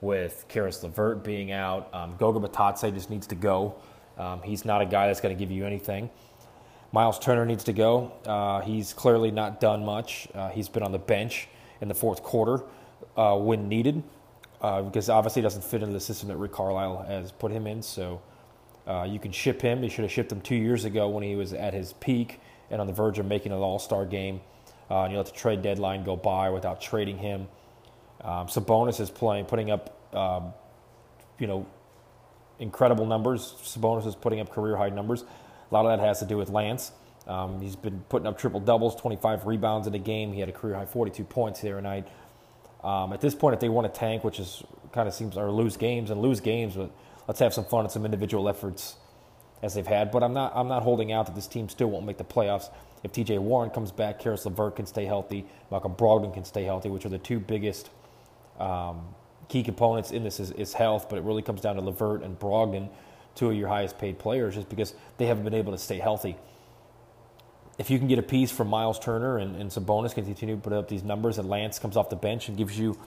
with 0.00 0.44
Caris 0.48 0.82
LeVert 0.82 1.24
being 1.24 1.52
out. 1.52 1.92
Um, 1.94 2.16
Goga 2.16 2.46
Bitadze 2.46 2.92
just 2.94 3.10
needs 3.10 3.26
to 3.28 3.34
go. 3.34 3.76
Um, 4.18 4.42
he's 4.42 4.64
not 4.64 4.82
a 4.82 4.86
guy 4.86 5.06
that's 5.06 5.20
going 5.20 5.34
to 5.34 5.38
give 5.38 5.50
you 5.50 5.64
anything. 5.64 6.10
Miles 6.92 7.18
Turner 7.18 7.46
needs 7.46 7.64
to 7.64 7.72
go. 7.72 8.12
Uh, 8.26 8.60
he's 8.60 8.92
clearly 8.92 9.30
not 9.30 9.60
done 9.60 9.84
much. 9.84 10.28
Uh, 10.34 10.48
he's 10.48 10.68
been 10.68 10.82
on 10.82 10.92
the 10.92 10.98
bench 10.98 11.48
in 11.80 11.88
the 11.88 11.94
fourth 11.94 12.22
quarter 12.22 12.62
uh, 13.16 13.36
when 13.36 13.68
needed 13.68 14.02
uh, 14.60 14.82
because 14.82 15.08
obviously 15.08 15.40
he 15.40 15.44
doesn't 15.44 15.64
fit 15.64 15.82
into 15.82 15.92
the 15.92 16.00
system 16.00 16.28
that 16.28 16.36
Rick 16.36 16.52
Carlisle 16.52 17.04
has 17.08 17.32
put 17.32 17.50
him 17.50 17.66
in. 17.66 17.82
So 17.82 18.20
uh, 18.86 19.06
you 19.08 19.18
can 19.18 19.32
ship 19.32 19.62
him. 19.62 19.82
You 19.82 19.88
should 19.88 20.02
have 20.04 20.12
shipped 20.12 20.30
him 20.30 20.40
two 20.40 20.56
years 20.56 20.84
ago 20.84 21.08
when 21.08 21.22
he 21.22 21.34
was 21.34 21.52
at 21.52 21.72
his 21.72 21.92
peak 21.94 22.40
and 22.70 22.80
on 22.80 22.86
the 22.86 22.92
verge 22.92 23.18
of 23.18 23.26
making 23.26 23.52
an 23.52 23.58
All 23.58 23.78
Star 23.78 24.04
game. 24.04 24.40
Uh, 24.90 25.04
and 25.04 25.12
you 25.12 25.18
let 25.18 25.26
the 25.26 25.32
trade 25.32 25.62
deadline 25.62 26.04
go 26.04 26.16
by 26.16 26.50
without 26.50 26.80
trading 26.80 27.16
him. 27.16 27.48
Um, 28.22 28.48
Sabonis 28.48 29.00
is 29.00 29.08
playing, 29.08 29.46
putting 29.46 29.70
up, 29.70 30.14
um, 30.14 30.52
you 31.38 31.46
know, 31.46 31.66
incredible 32.58 33.06
numbers. 33.06 33.54
Sabonis 33.62 34.06
is 34.06 34.14
putting 34.14 34.40
up 34.40 34.50
career 34.50 34.76
high 34.76 34.88
numbers. 34.90 35.22
A 35.22 35.74
lot 35.74 35.86
of 35.86 35.96
that 35.96 36.04
has 36.04 36.18
to 36.18 36.26
do 36.26 36.36
with 36.36 36.50
Lance. 36.50 36.92
Um, 37.30 37.60
he's 37.60 37.76
been 37.76 38.00
putting 38.08 38.26
up 38.26 38.36
triple 38.36 38.58
doubles, 38.58 38.96
25 38.96 39.46
rebounds 39.46 39.86
in 39.86 39.94
a 39.94 39.98
game. 39.98 40.32
He 40.32 40.40
had 40.40 40.48
a 40.48 40.52
career 40.52 40.74
high 40.74 40.84
42 40.84 41.22
points 41.22 41.60
the 41.60 41.70
other 41.70 41.80
night. 41.80 42.08
Um, 42.82 43.12
at 43.12 43.20
this 43.20 43.36
point, 43.36 43.54
if 43.54 43.60
they 43.60 43.68
want 43.68 43.92
to 43.92 44.00
tank, 44.00 44.24
which 44.24 44.40
is 44.40 44.64
kind 44.92 45.06
of 45.06 45.14
seems 45.14 45.36
or 45.36 45.52
lose 45.52 45.76
games 45.76 46.10
and 46.10 46.20
lose 46.20 46.40
games, 46.40 46.74
but 46.74 46.90
let's 47.28 47.38
have 47.38 47.54
some 47.54 47.64
fun 47.64 47.84
and 47.84 47.92
some 47.92 48.04
individual 48.04 48.48
efforts 48.48 48.96
as 49.62 49.74
they've 49.74 49.86
had. 49.86 50.10
But 50.10 50.24
I'm 50.24 50.32
not 50.32 50.52
I'm 50.56 50.66
not 50.66 50.82
holding 50.82 51.12
out 51.12 51.26
that 51.26 51.36
this 51.36 51.46
team 51.46 51.68
still 51.68 51.88
won't 51.88 52.04
make 52.04 52.18
the 52.18 52.24
playoffs. 52.24 52.70
If 53.04 53.12
T.J. 53.12 53.38
Warren 53.38 53.70
comes 53.70 53.92
back, 53.92 54.18
Caris 54.18 54.44
LeVert 54.44 54.76
can 54.76 54.86
stay 54.86 55.04
healthy, 55.04 55.46
Malcolm 55.70 55.94
Brogdon 55.94 56.34
can 56.34 56.44
stay 56.44 56.64
healthy, 56.64 56.90
which 56.90 57.06
are 57.06 57.10
the 57.10 57.18
two 57.18 57.38
biggest 57.38 57.90
um, 58.58 59.14
key 59.48 59.62
components 59.62 60.10
in 60.10 60.24
this 60.24 60.40
is, 60.40 60.50
is 60.50 60.74
health. 60.74 61.08
But 61.08 61.18
it 61.18 61.22
really 61.22 61.42
comes 61.42 61.60
down 61.60 61.76
to 61.76 61.80
LeVert 61.80 62.22
and 62.24 62.36
Brogdon 62.38 62.88
two 63.36 63.50
of 63.50 63.56
your 63.56 63.68
highest 63.68 63.98
paid 63.98 64.18
players 64.18 64.56
just 64.56 64.68
because 64.68 64.94
they 65.18 65.26
haven't 65.26 65.44
been 65.44 65.54
able 65.54 65.72
to 65.72 65.78
stay 65.78 65.98
healthy. 65.98 66.36
If 67.80 67.88
you 67.88 67.98
can 67.98 68.08
get 68.08 68.18
a 68.18 68.22
piece 68.22 68.50
from 68.52 68.68
Miles 68.68 68.98
Turner 68.98 69.38
and, 69.38 69.56
and 69.56 69.70
Sabonis 69.70 70.14
can 70.14 70.26
continue 70.26 70.54
to 70.54 70.60
put 70.60 70.74
up 70.74 70.86
these 70.86 71.02
numbers, 71.02 71.38
and 71.38 71.48
Lance 71.48 71.78
comes 71.78 71.96
off 71.96 72.10
the 72.10 72.14
bench 72.14 72.48
and 72.48 72.58
gives 72.58 72.78
you 72.78 72.98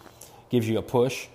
gives 0.49 0.67
you 0.67 0.79
a 0.79 0.81
push, 0.81 1.27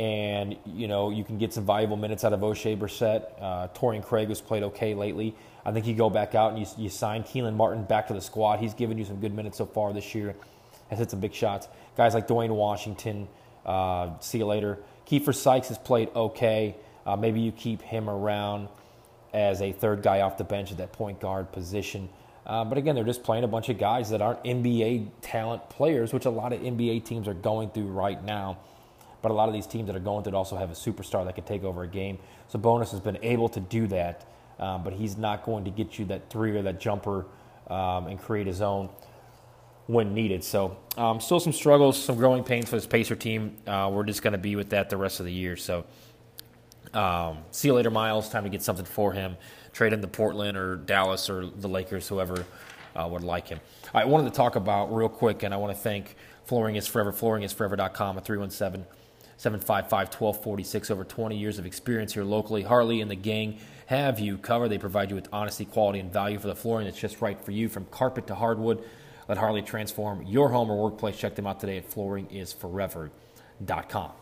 and 0.00 0.56
you 0.66 0.88
know 0.88 1.10
you 1.10 1.22
can 1.22 1.38
get 1.38 1.54
some 1.54 1.64
valuable 1.64 1.96
minutes 1.96 2.24
out 2.24 2.32
of 2.32 2.40
Oshae 2.40 2.76
Brissett. 2.76 3.40
Uh, 3.40 3.68
Torrey 3.72 4.00
Craig 4.00 4.30
has 4.30 4.40
played 4.40 4.64
okay 4.64 4.94
lately. 4.94 5.36
I 5.64 5.70
think 5.70 5.86
you 5.86 5.94
go 5.94 6.10
back 6.10 6.34
out 6.34 6.54
and 6.54 6.58
you, 6.58 6.66
you 6.76 6.88
sign 6.88 7.22
Kelan 7.22 7.54
Martin 7.54 7.84
back 7.84 8.08
to 8.08 8.14
the 8.14 8.20
squad. 8.20 8.58
He's 8.58 8.74
given 8.74 8.98
you 8.98 9.04
some 9.04 9.20
good 9.20 9.32
minutes 9.32 9.58
so 9.58 9.66
far 9.66 9.92
this 9.92 10.12
year. 10.12 10.34
Has 10.90 10.98
hit 10.98 11.12
some 11.12 11.20
big 11.20 11.34
shots. 11.34 11.68
Guys 11.96 12.14
like 12.14 12.26
Duane 12.26 12.52
Washington. 12.52 13.28
Uh, 13.64 14.18
see 14.18 14.38
you 14.38 14.46
later. 14.46 14.80
Keifer 15.06 15.32
Sykes 15.32 15.68
has 15.68 15.78
played 15.78 16.08
okay. 16.16 16.74
Uh, 17.06 17.14
maybe 17.14 17.42
you 17.42 17.52
keep 17.52 17.80
him 17.80 18.10
around 18.10 18.66
as 19.32 19.62
a 19.62 19.70
third 19.70 20.02
guy 20.02 20.22
off 20.22 20.36
the 20.36 20.42
bench 20.42 20.72
at 20.72 20.78
that 20.78 20.92
point 20.92 21.20
guard 21.20 21.52
position. 21.52 22.08
Uh, 22.44 22.64
but 22.64 22.76
again, 22.76 22.94
they're 22.94 23.04
just 23.04 23.22
playing 23.22 23.44
a 23.44 23.48
bunch 23.48 23.68
of 23.68 23.78
guys 23.78 24.10
that 24.10 24.20
aren't 24.20 24.42
NBA 24.42 25.08
talent 25.20 25.68
players, 25.70 26.12
which 26.12 26.26
a 26.26 26.30
lot 26.30 26.52
of 26.52 26.60
NBA 26.60 27.04
teams 27.04 27.28
are 27.28 27.34
going 27.34 27.70
through 27.70 27.86
right 27.86 28.22
now. 28.24 28.58
But 29.22 29.30
a 29.30 29.34
lot 29.34 29.48
of 29.48 29.54
these 29.54 29.66
teams 29.68 29.86
that 29.86 29.94
are 29.94 30.00
going 30.00 30.24
through 30.24 30.34
also 30.34 30.56
have 30.56 30.70
a 30.70 30.74
superstar 30.74 31.24
that 31.24 31.36
can 31.36 31.44
take 31.44 31.62
over 31.62 31.84
a 31.84 31.88
game. 31.88 32.18
Sabonis 32.52 32.90
has 32.90 32.98
been 32.98 33.18
able 33.22 33.48
to 33.50 33.60
do 33.60 33.86
that, 33.86 34.26
um, 34.58 34.82
but 34.82 34.92
he's 34.92 35.16
not 35.16 35.44
going 35.44 35.64
to 35.64 35.70
get 35.70 35.98
you 35.98 36.04
that 36.06 36.28
three 36.28 36.56
or 36.56 36.62
that 36.62 36.80
jumper 36.80 37.26
um, 37.68 38.08
and 38.08 38.20
create 38.20 38.48
his 38.48 38.60
own 38.60 38.88
when 39.86 40.12
needed. 40.12 40.42
So 40.42 40.76
um, 40.96 41.20
still 41.20 41.38
some 41.38 41.52
struggles, 41.52 42.02
some 42.02 42.16
growing 42.16 42.42
pains 42.42 42.68
for 42.68 42.76
this 42.76 42.86
Pacer 42.86 43.14
team. 43.14 43.56
Uh, 43.66 43.90
we're 43.92 44.04
just 44.04 44.22
going 44.22 44.32
to 44.32 44.38
be 44.38 44.56
with 44.56 44.70
that 44.70 44.90
the 44.90 44.96
rest 44.96 45.20
of 45.20 45.26
the 45.26 45.32
year. 45.32 45.56
So 45.56 45.84
um, 46.94 47.38
see 47.52 47.68
you 47.68 47.74
later, 47.74 47.90
Miles. 47.90 48.28
Time 48.28 48.44
to 48.44 48.50
get 48.50 48.62
something 48.62 48.84
for 48.84 49.12
him. 49.12 49.36
Trade 49.72 49.92
him 49.92 50.02
to 50.02 50.08
Portland 50.08 50.56
or 50.56 50.76
Dallas 50.76 51.30
or 51.30 51.46
the 51.46 51.68
Lakers, 51.68 52.08
whoever 52.08 52.44
uh, 52.94 53.08
would 53.10 53.22
like 53.22 53.48
him. 53.48 53.60
I 53.94 54.04
wanted 54.04 54.30
to 54.30 54.36
talk 54.36 54.56
about 54.56 54.94
real 54.94 55.08
quick, 55.08 55.42
and 55.42 55.54
I 55.54 55.56
want 55.56 55.74
to 55.74 55.80
thank 55.80 56.16
Flooring 56.44 56.76
is 56.76 56.86
Forever, 56.86 57.12
flooringisforever.com 57.12 58.18
at 58.18 58.24
317 58.24 58.86
755 59.36 60.08
1246. 60.08 60.90
Over 60.90 61.04
20 61.04 61.36
years 61.36 61.58
of 61.58 61.66
experience 61.66 62.14
here 62.14 62.24
locally. 62.24 62.62
Harley 62.62 63.00
and 63.00 63.10
the 63.10 63.16
gang 63.16 63.58
have 63.86 64.20
you 64.20 64.38
covered. 64.38 64.68
They 64.68 64.78
provide 64.78 65.10
you 65.10 65.16
with 65.16 65.28
honesty, 65.32 65.64
quality, 65.64 65.98
and 66.00 66.12
value 66.12 66.38
for 66.38 66.48
the 66.48 66.54
flooring 66.54 66.86
that's 66.86 66.98
just 66.98 67.20
right 67.20 67.42
for 67.42 67.50
you 67.50 67.68
from 67.68 67.86
carpet 67.86 68.26
to 68.28 68.34
hardwood. 68.34 68.84
Let 69.28 69.38
Harley 69.38 69.62
transform 69.62 70.24
your 70.26 70.50
home 70.50 70.70
or 70.70 70.82
workplace. 70.82 71.16
Check 71.16 71.34
them 71.34 71.46
out 71.46 71.60
today 71.60 71.78
at 71.78 71.90
flooringisforever.com 71.90 74.12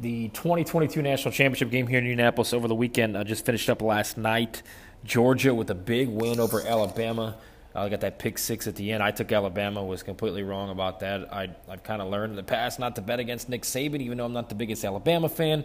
the 0.00 0.28
2022 0.28 1.02
national 1.02 1.32
championship 1.32 1.70
game 1.70 1.86
here 1.86 1.98
in 1.98 2.04
Indianapolis 2.04 2.52
over 2.52 2.68
the 2.68 2.74
weekend 2.74 3.16
uh, 3.16 3.24
just 3.24 3.44
finished 3.44 3.68
up 3.68 3.82
last 3.82 4.16
night. 4.16 4.62
Georgia 5.04 5.54
with 5.54 5.70
a 5.70 5.74
big 5.74 6.08
win 6.08 6.40
over 6.40 6.60
Alabama. 6.60 7.36
I 7.74 7.80
uh, 7.80 7.88
got 7.88 8.00
that 8.00 8.18
pick 8.18 8.38
six 8.38 8.66
at 8.66 8.74
the 8.76 8.92
end. 8.92 9.02
I 9.02 9.10
took 9.10 9.30
Alabama, 9.30 9.84
was 9.84 10.02
completely 10.02 10.42
wrong 10.42 10.70
about 10.70 11.00
that. 11.00 11.32
I, 11.32 11.50
I've 11.68 11.82
kind 11.84 12.02
of 12.02 12.08
learned 12.08 12.30
in 12.30 12.36
the 12.36 12.42
past 12.42 12.78
not 12.80 12.96
to 12.96 13.02
bet 13.02 13.20
against 13.20 13.48
Nick 13.48 13.62
Saban, 13.62 14.00
even 14.00 14.18
though 14.18 14.24
I'm 14.24 14.32
not 14.32 14.48
the 14.48 14.54
biggest 14.54 14.84
Alabama 14.84 15.28
fan. 15.28 15.64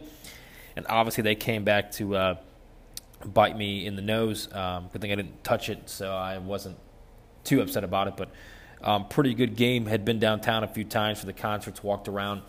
And 0.76 0.86
obviously, 0.90 1.24
they 1.24 1.36
came 1.36 1.64
back 1.64 1.92
to 1.94 2.16
uh, 2.16 2.36
bite 3.26 3.58
me 3.58 3.86
in 3.86 3.96
the 3.96 4.02
nose. 4.02 4.54
Um, 4.54 4.90
good 4.92 5.02
thing 5.02 5.12
I 5.12 5.16
didn't 5.16 5.44
touch 5.44 5.70
it, 5.70 5.90
so 5.90 6.12
I 6.12 6.38
wasn't 6.38 6.78
too 7.44 7.62
upset 7.62 7.84
about 7.84 8.08
it. 8.08 8.18
But 8.18 8.30
um, 8.82 9.08
pretty 9.08 9.34
good 9.34 9.56
game. 9.56 9.86
Had 9.86 10.04
been 10.06 10.20
downtown 10.20 10.64
a 10.64 10.68
few 10.68 10.84
times 10.84 11.20
for 11.20 11.26
the 11.26 11.34
concerts, 11.34 11.84
walked 11.84 12.08
around 12.08 12.42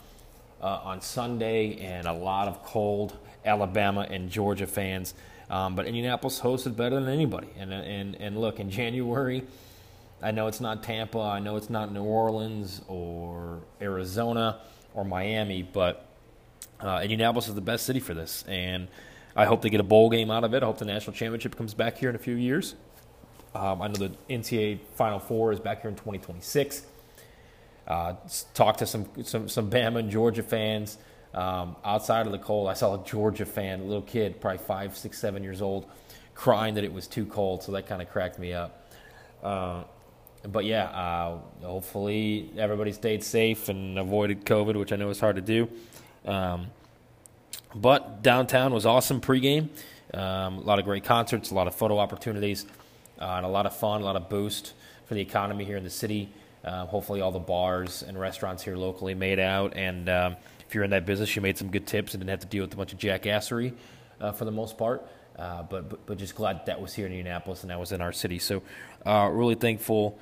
uh, 0.61 0.81
on 0.85 1.00
Sunday, 1.00 1.79
and 1.79 2.07
a 2.07 2.12
lot 2.12 2.49
of 2.49 2.62
cold 2.64 3.17
Alabama 3.45 4.07
and 4.11 4.31
Georgia 4.31 4.67
fans. 4.67 5.14
Um, 5.51 5.77
but 5.77 5.87
Indianapolis 5.87 6.41
hosted 6.41 6.77
better 6.77 6.99
than 6.99 7.09
anybody. 7.09 7.49
And, 7.59 7.73
and, 7.73 8.15
and 8.17 8.41
look, 8.41 8.61
in 8.61 8.71
January, 8.83 9.45
I 10.23 10.31
know 10.31 10.47
it's 10.47 10.61
not 10.61 10.83
Tampa, 10.83 11.21
I 11.21 11.39
know 11.39 11.57
it's 11.57 11.71
not 11.71 11.93
New 11.93 12.03
Orleans 12.03 12.81
or 12.89 13.61
Arizona 13.81 14.61
or 14.95 15.05
Miami, 15.05 15.63
but 15.63 16.07
uh, 16.81 17.01
Indianapolis 17.03 17.49
is 17.49 17.55
the 17.55 17.61
best 17.61 17.85
city 17.85 18.01
for 18.01 18.15
this. 18.15 18.45
And 18.49 18.89
I 19.37 19.45
hope 19.45 19.63
they 19.63 19.71
get 19.71 19.81
a 19.81 19.85
bowl 19.85 20.11
game 20.11 20.31
out 20.31 20.45
of 20.45 20.55
it. 20.55 20.63
I 20.63 20.67
hope 20.67 20.79
the 20.79 20.85
national 20.85 21.15
championship 21.15 21.57
comes 21.57 21.75
back 21.75 21.99
here 21.99 22.09
in 22.09 22.15
a 22.17 22.21
few 22.21 22.37
years. 22.37 22.75
Um, 23.55 23.83
I 23.83 23.89
know 23.89 23.95
the 23.95 24.13
NCAA 24.31 24.81
Final 24.97 25.19
Four 25.19 25.53
is 25.53 25.61
back 25.61 25.83
here 25.83 25.91
in 25.91 25.97
2026. 25.97 26.87
Uh, 27.87 28.15
talked 28.55 28.79
to 28.79 28.87
some, 28.87 29.07
some, 29.23 29.49
some 29.49 29.71
Bama 29.71 29.99
and 29.99 30.11
Georgia 30.11 30.43
fans 30.43 30.99
um, 31.35 31.76
outside 31.85 32.26
of 32.26 32.33
the 32.33 32.38
cold. 32.38 32.69
I 32.69 32.75
saw 32.75 33.00
a 33.00 33.05
Georgia 33.05 33.45
fan, 33.45 33.81
a 33.81 33.85
little 33.85 34.03
kid, 34.03 34.41
probably 34.41 34.59
five, 34.59 34.97
six, 34.97 35.19
seven 35.19 35.43
years 35.43 35.61
old, 35.61 35.87
crying 36.35 36.75
that 36.75 36.85
it 36.85 36.93
was 36.93 37.07
too 37.07 37.26
cold. 37.26 37.62
So 37.62 37.73
that 37.73 37.87
kind 37.87 38.00
of 38.00 38.09
cracked 38.09 38.38
me 38.38 38.53
up. 38.53 38.88
Uh, 39.43 39.83
but 40.47 40.64
yeah, 40.64 40.85
uh, 40.85 41.38
hopefully 41.62 42.50
everybody 42.57 42.93
stayed 42.93 43.25
safe 43.25 43.69
and 43.69 43.99
avoided 43.99 44.45
COVID, 44.45 44.76
which 44.79 44.93
I 44.93 44.97
know 44.97 45.11
is 45.11 45.21
hard 45.21 45.37
to 45.37 45.43
do. 45.43 45.69
Um, 46.25 46.69
but 47.75 48.23
downtown 48.23 48.73
was 48.73 48.87
awesome 48.87 49.21
pregame. 49.21 49.69
Um, 50.12 50.59
a 50.59 50.61
lot 50.61 50.79
of 50.79 50.85
great 50.85 51.05
concerts, 51.05 51.50
a 51.50 51.55
lot 51.55 51.67
of 51.67 51.75
photo 51.75 51.99
opportunities, 51.99 52.67
uh, 53.21 53.35
and 53.37 53.47
a 53.47 53.49
lot 53.49 53.67
of 53.67 53.76
fun, 53.76 54.00
a 54.00 54.05
lot 54.05 54.17
of 54.17 54.29
boost 54.29 54.75
for 55.07 55.14
the 55.14 55.21
economy 55.21 55.64
here 55.64 55.76
in 55.76 55.83
the 55.83 55.91
city. 55.91 56.29
Uh, 56.64 56.87
hopefully, 56.87 57.21
all 57.21 57.33
the 57.33 57.38
bars 57.38 58.03
and 58.03 58.19
restaurants 58.19 58.62
here 58.62 58.76
locally 58.76 59.14
made 59.14 59.38
out. 59.38 59.76
And 59.76 60.09
um, 60.09 60.37
if 60.68 60.75
you're 60.75 60.85
in 60.85 60.90
that 60.90 61.06
business, 61.06 61.35
you 61.35 61.42
made 61.42 61.59
some 61.59 61.71
good 61.71 61.87
tips 61.87 62.14
and 62.14 62.21
didn't 62.21 62.30
have 62.30 62.40
to 62.40 62.47
deal 62.47 62.64
with 62.64 62.73
a 62.75 62.76
bunch 62.76 62.92
of 62.92 62.99
jackassery 62.99 63.75
uh, 64.21 64.33
for 64.33 64.44
the 64.44 64.52
most 64.52 64.78
part. 64.78 65.06
Uh, 65.38 65.62
but, 65.64 65.88
but, 65.88 66.06
but 66.06 66.18
just 66.18 66.35
glad 66.35 66.64
that 66.66 66.80
was 66.80 66.94
here 66.94 67.06
in 67.06 67.12
Indianapolis 67.12 67.62
and 67.62 67.71
that 67.71 67.80
was 67.80 67.92
in 67.92 68.00
our 68.00 68.12
city. 68.12 68.38
So 68.38 68.62
uh, 69.04 69.28
really 69.33 69.56
thankful 69.56 70.18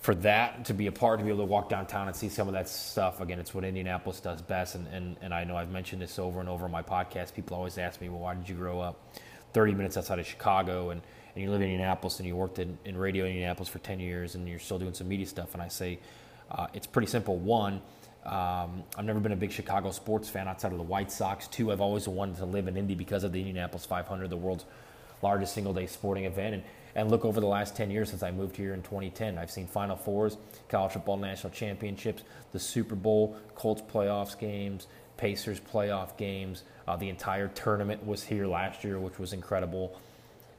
for 0.00 0.14
that 0.16 0.66
to 0.66 0.74
be 0.74 0.88
a 0.88 0.92
part 0.92 1.20
to 1.20 1.24
be 1.24 1.30
able 1.30 1.44
to 1.44 1.50
walk 1.50 1.68
downtown 1.68 2.08
and 2.08 2.16
see 2.16 2.28
some 2.28 2.48
of 2.48 2.54
that 2.54 2.68
stuff. 2.68 3.20
Again, 3.20 3.38
it's 3.38 3.54
what 3.54 3.64
Indianapolis 3.64 4.20
does 4.20 4.42
best. 4.42 4.74
And, 4.74 4.86
and, 4.88 5.16
and 5.22 5.32
I 5.32 5.44
know 5.44 5.56
I've 5.56 5.70
mentioned 5.70 6.02
this 6.02 6.18
over 6.18 6.40
and 6.40 6.48
over 6.48 6.66
in 6.66 6.72
my 6.72 6.82
podcast. 6.82 7.34
People 7.34 7.56
always 7.56 7.78
ask 7.78 8.00
me, 8.00 8.08
well, 8.08 8.20
why 8.20 8.34
did 8.34 8.48
you 8.48 8.54
grow 8.54 8.80
up 8.80 9.16
30 9.54 9.74
minutes 9.74 9.96
outside 9.96 10.18
of 10.18 10.26
Chicago? 10.26 10.90
And 10.90 11.00
and 11.34 11.42
you 11.42 11.50
live 11.50 11.62
in 11.62 11.68
Indianapolis 11.68 12.18
and 12.18 12.26
you 12.26 12.36
worked 12.36 12.58
in, 12.58 12.78
in 12.84 12.96
radio 12.96 13.24
in 13.24 13.30
Indianapolis 13.30 13.68
for 13.68 13.78
10 13.78 14.00
years 14.00 14.34
and 14.34 14.46
you're 14.48 14.58
still 14.58 14.78
doing 14.78 14.92
some 14.92 15.08
media 15.08 15.26
stuff. 15.26 15.54
And 15.54 15.62
I 15.62 15.68
say, 15.68 15.98
uh, 16.50 16.66
it's 16.74 16.86
pretty 16.86 17.08
simple. 17.08 17.36
One, 17.38 17.80
um, 18.24 18.84
I've 18.96 19.04
never 19.04 19.18
been 19.18 19.32
a 19.32 19.36
big 19.36 19.50
Chicago 19.50 19.90
sports 19.90 20.28
fan 20.28 20.46
outside 20.46 20.72
of 20.72 20.78
the 20.78 20.84
White 20.84 21.10
Sox. 21.10 21.48
Two, 21.48 21.72
I've 21.72 21.80
always 21.80 22.06
wanted 22.06 22.36
to 22.36 22.44
live 22.44 22.68
in 22.68 22.76
Indy 22.76 22.94
because 22.94 23.24
of 23.24 23.32
the 23.32 23.40
Indianapolis 23.40 23.84
500, 23.84 24.30
the 24.30 24.36
world's 24.36 24.64
largest 25.22 25.54
single 25.54 25.72
day 25.72 25.86
sporting 25.86 26.24
event. 26.24 26.54
And, 26.54 26.62
and 26.94 27.10
look 27.10 27.24
over 27.24 27.40
the 27.40 27.46
last 27.46 27.74
10 27.74 27.90
years 27.90 28.10
since 28.10 28.22
I 28.22 28.30
moved 28.30 28.56
here 28.56 28.74
in 28.74 28.82
2010. 28.82 29.38
I've 29.38 29.50
seen 29.50 29.66
Final 29.66 29.96
Fours, 29.96 30.36
College 30.68 30.92
Football 30.92 31.16
National 31.16 31.52
Championships, 31.52 32.22
the 32.52 32.58
Super 32.58 32.94
Bowl, 32.94 33.36
Colts 33.54 33.82
playoffs 33.82 34.38
games, 34.38 34.86
Pacers 35.16 35.58
playoff 35.58 36.16
games. 36.16 36.64
Uh, 36.86 36.96
the 36.96 37.08
entire 37.08 37.48
tournament 37.48 38.06
was 38.06 38.22
here 38.22 38.46
last 38.46 38.84
year, 38.84 39.00
which 39.00 39.18
was 39.18 39.32
incredible. 39.32 39.98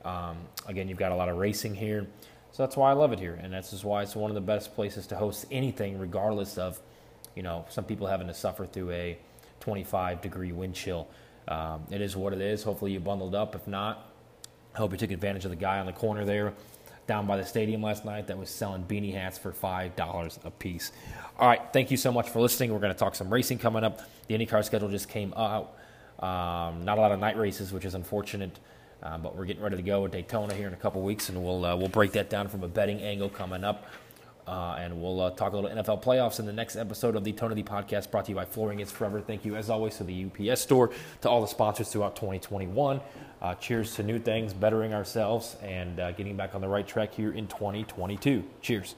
Um, 0.03 0.37
again, 0.67 0.89
you've 0.89 0.97
got 0.97 1.11
a 1.11 1.15
lot 1.15 1.29
of 1.29 1.37
racing 1.37 1.75
here. 1.75 2.07
So 2.51 2.63
that's 2.63 2.75
why 2.75 2.89
I 2.89 2.93
love 2.93 3.13
it 3.13 3.19
here. 3.19 3.39
And 3.41 3.53
that's 3.53 3.71
just 3.71 3.83
why 3.83 4.03
it's 4.03 4.15
one 4.15 4.31
of 4.31 4.35
the 4.35 4.41
best 4.41 4.75
places 4.75 5.07
to 5.07 5.15
host 5.15 5.45
anything, 5.49 5.97
regardless 5.97 6.57
of, 6.57 6.79
you 7.35 7.43
know, 7.43 7.65
some 7.69 7.83
people 7.83 8.07
having 8.07 8.27
to 8.27 8.33
suffer 8.33 8.65
through 8.65 8.91
a 8.91 9.17
25 9.59 10.21
degree 10.21 10.51
wind 10.51 10.75
chill. 10.75 11.07
Um, 11.47 11.83
it 11.91 12.01
is 12.01 12.15
what 12.15 12.33
it 12.33 12.41
is. 12.41 12.63
Hopefully 12.63 12.91
you 12.93 12.99
bundled 12.99 13.35
up. 13.35 13.55
If 13.55 13.67
not, 13.67 14.09
I 14.73 14.77
hope 14.77 14.91
you 14.91 14.97
took 14.97 15.11
advantage 15.11 15.45
of 15.45 15.51
the 15.51 15.57
guy 15.57 15.79
on 15.79 15.85
the 15.85 15.93
corner 15.93 16.25
there 16.25 16.53
down 17.05 17.27
by 17.27 17.37
the 17.37 17.45
stadium 17.45 17.81
last 17.81 18.05
night 18.05 18.27
that 18.27 18.37
was 18.37 18.49
selling 18.49 18.83
beanie 18.83 19.13
hats 19.13 19.37
for 19.37 19.51
$5 19.51 20.45
a 20.45 20.51
piece. 20.51 20.91
All 21.37 21.47
right, 21.47 21.61
thank 21.73 21.91
you 21.91 21.97
so 21.97 22.11
much 22.11 22.29
for 22.29 22.39
listening. 22.39 22.71
We're 22.71 22.79
going 22.79 22.93
to 22.93 22.97
talk 22.99 23.15
some 23.15 23.31
racing 23.31 23.57
coming 23.57 23.83
up. 23.83 24.01
The 24.27 24.35
IndyCar 24.35 24.63
schedule 24.63 24.89
just 24.89 25.09
came 25.09 25.33
out. 25.35 25.75
Um, 26.19 26.85
not 26.85 26.97
a 26.97 27.01
lot 27.01 27.11
of 27.11 27.19
night 27.19 27.37
races, 27.37 27.73
which 27.73 27.83
is 27.85 27.95
unfortunate. 27.95 28.57
Uh, 29.01 29.17
but 29.17 29.35
we're 29.35 29.43
getting 29.43 29.61
ready 29.61 29.75
to 29.75 29.81
go 29.81 30.05
at 30.05 30.11
Daytona 30.11 30.53
here 30.53 30.67
in 30.67 30.73
a 30.73 30.77
couple 30.77 31.01
weeks, 31.01 31.27
and 31.27 31.43
we'll 31.43 31.65
uh, 31.65 31.75
we'll 31.75 31.89
break 31.89 32.13
that 32.13 32.29
down 32.29 32.47
from 32.47 32.63
a 32.63 32.69
betting 32.69 33.01
angle 33.01 33.27
coming 33.27 33.65
up. 33.65 33.85
Uh, 34.47 34.75
and 34.77 35.01
we'll 35.01 35.21
uh, 35.21 35.29
talk 35.31 35.53
a 35.53 35.55
little 35.55 35.69
NFL 35.69 36.03
playoffs 36.03 36.39
in 36.39 36.45
the 36.45 36.53
next 36.53 36.75
episode 36.75 37.15
of 37.15 37.23
the 37.23 37.31
Tony 37.31 37.55
D 37.55 37.63
podcast 37.63 38.11
brought 38.11 38.25
to 38.25 38.31
you 38.31 38.35
by 38.35 38.45
Flooring 38.45 38.79
It's 38.79 38.91
Forever. 38.91 39.21
Thank 39.21 39.45
you, 39.45 39.55
as 39.55 39.69
always, 39.69 39.97
to 39.97 40.03
the 40.03 40.25
UPS 40.25 40.61
store, 40.61 40.91
to 41.21 41.29
all 41.29 41.41
the 41.41 41.47
sponsors 41.47 41.89
throughout 41.89 42.15
2021. 42.15 42.99
Uh, 43.41 43.55
cheers 43.55 43.95
to 43.95 44.03
new 44.03 44.19
things, 44.19 44.53
bettering 44.53 44.93
ourselves, 44.93 45.55
and 45.61 45.99
uh, 45.99 46.11
getting 46.13 46.35
back 46.35 46.55
on 46.55 46.61
the 46.61 46.67
right 46.67 46.87
track 46.87 47.13
here 47.13 47.31
in 47.31 47.47
2022. 47.47 48.43
Cheers. 48.61 48.91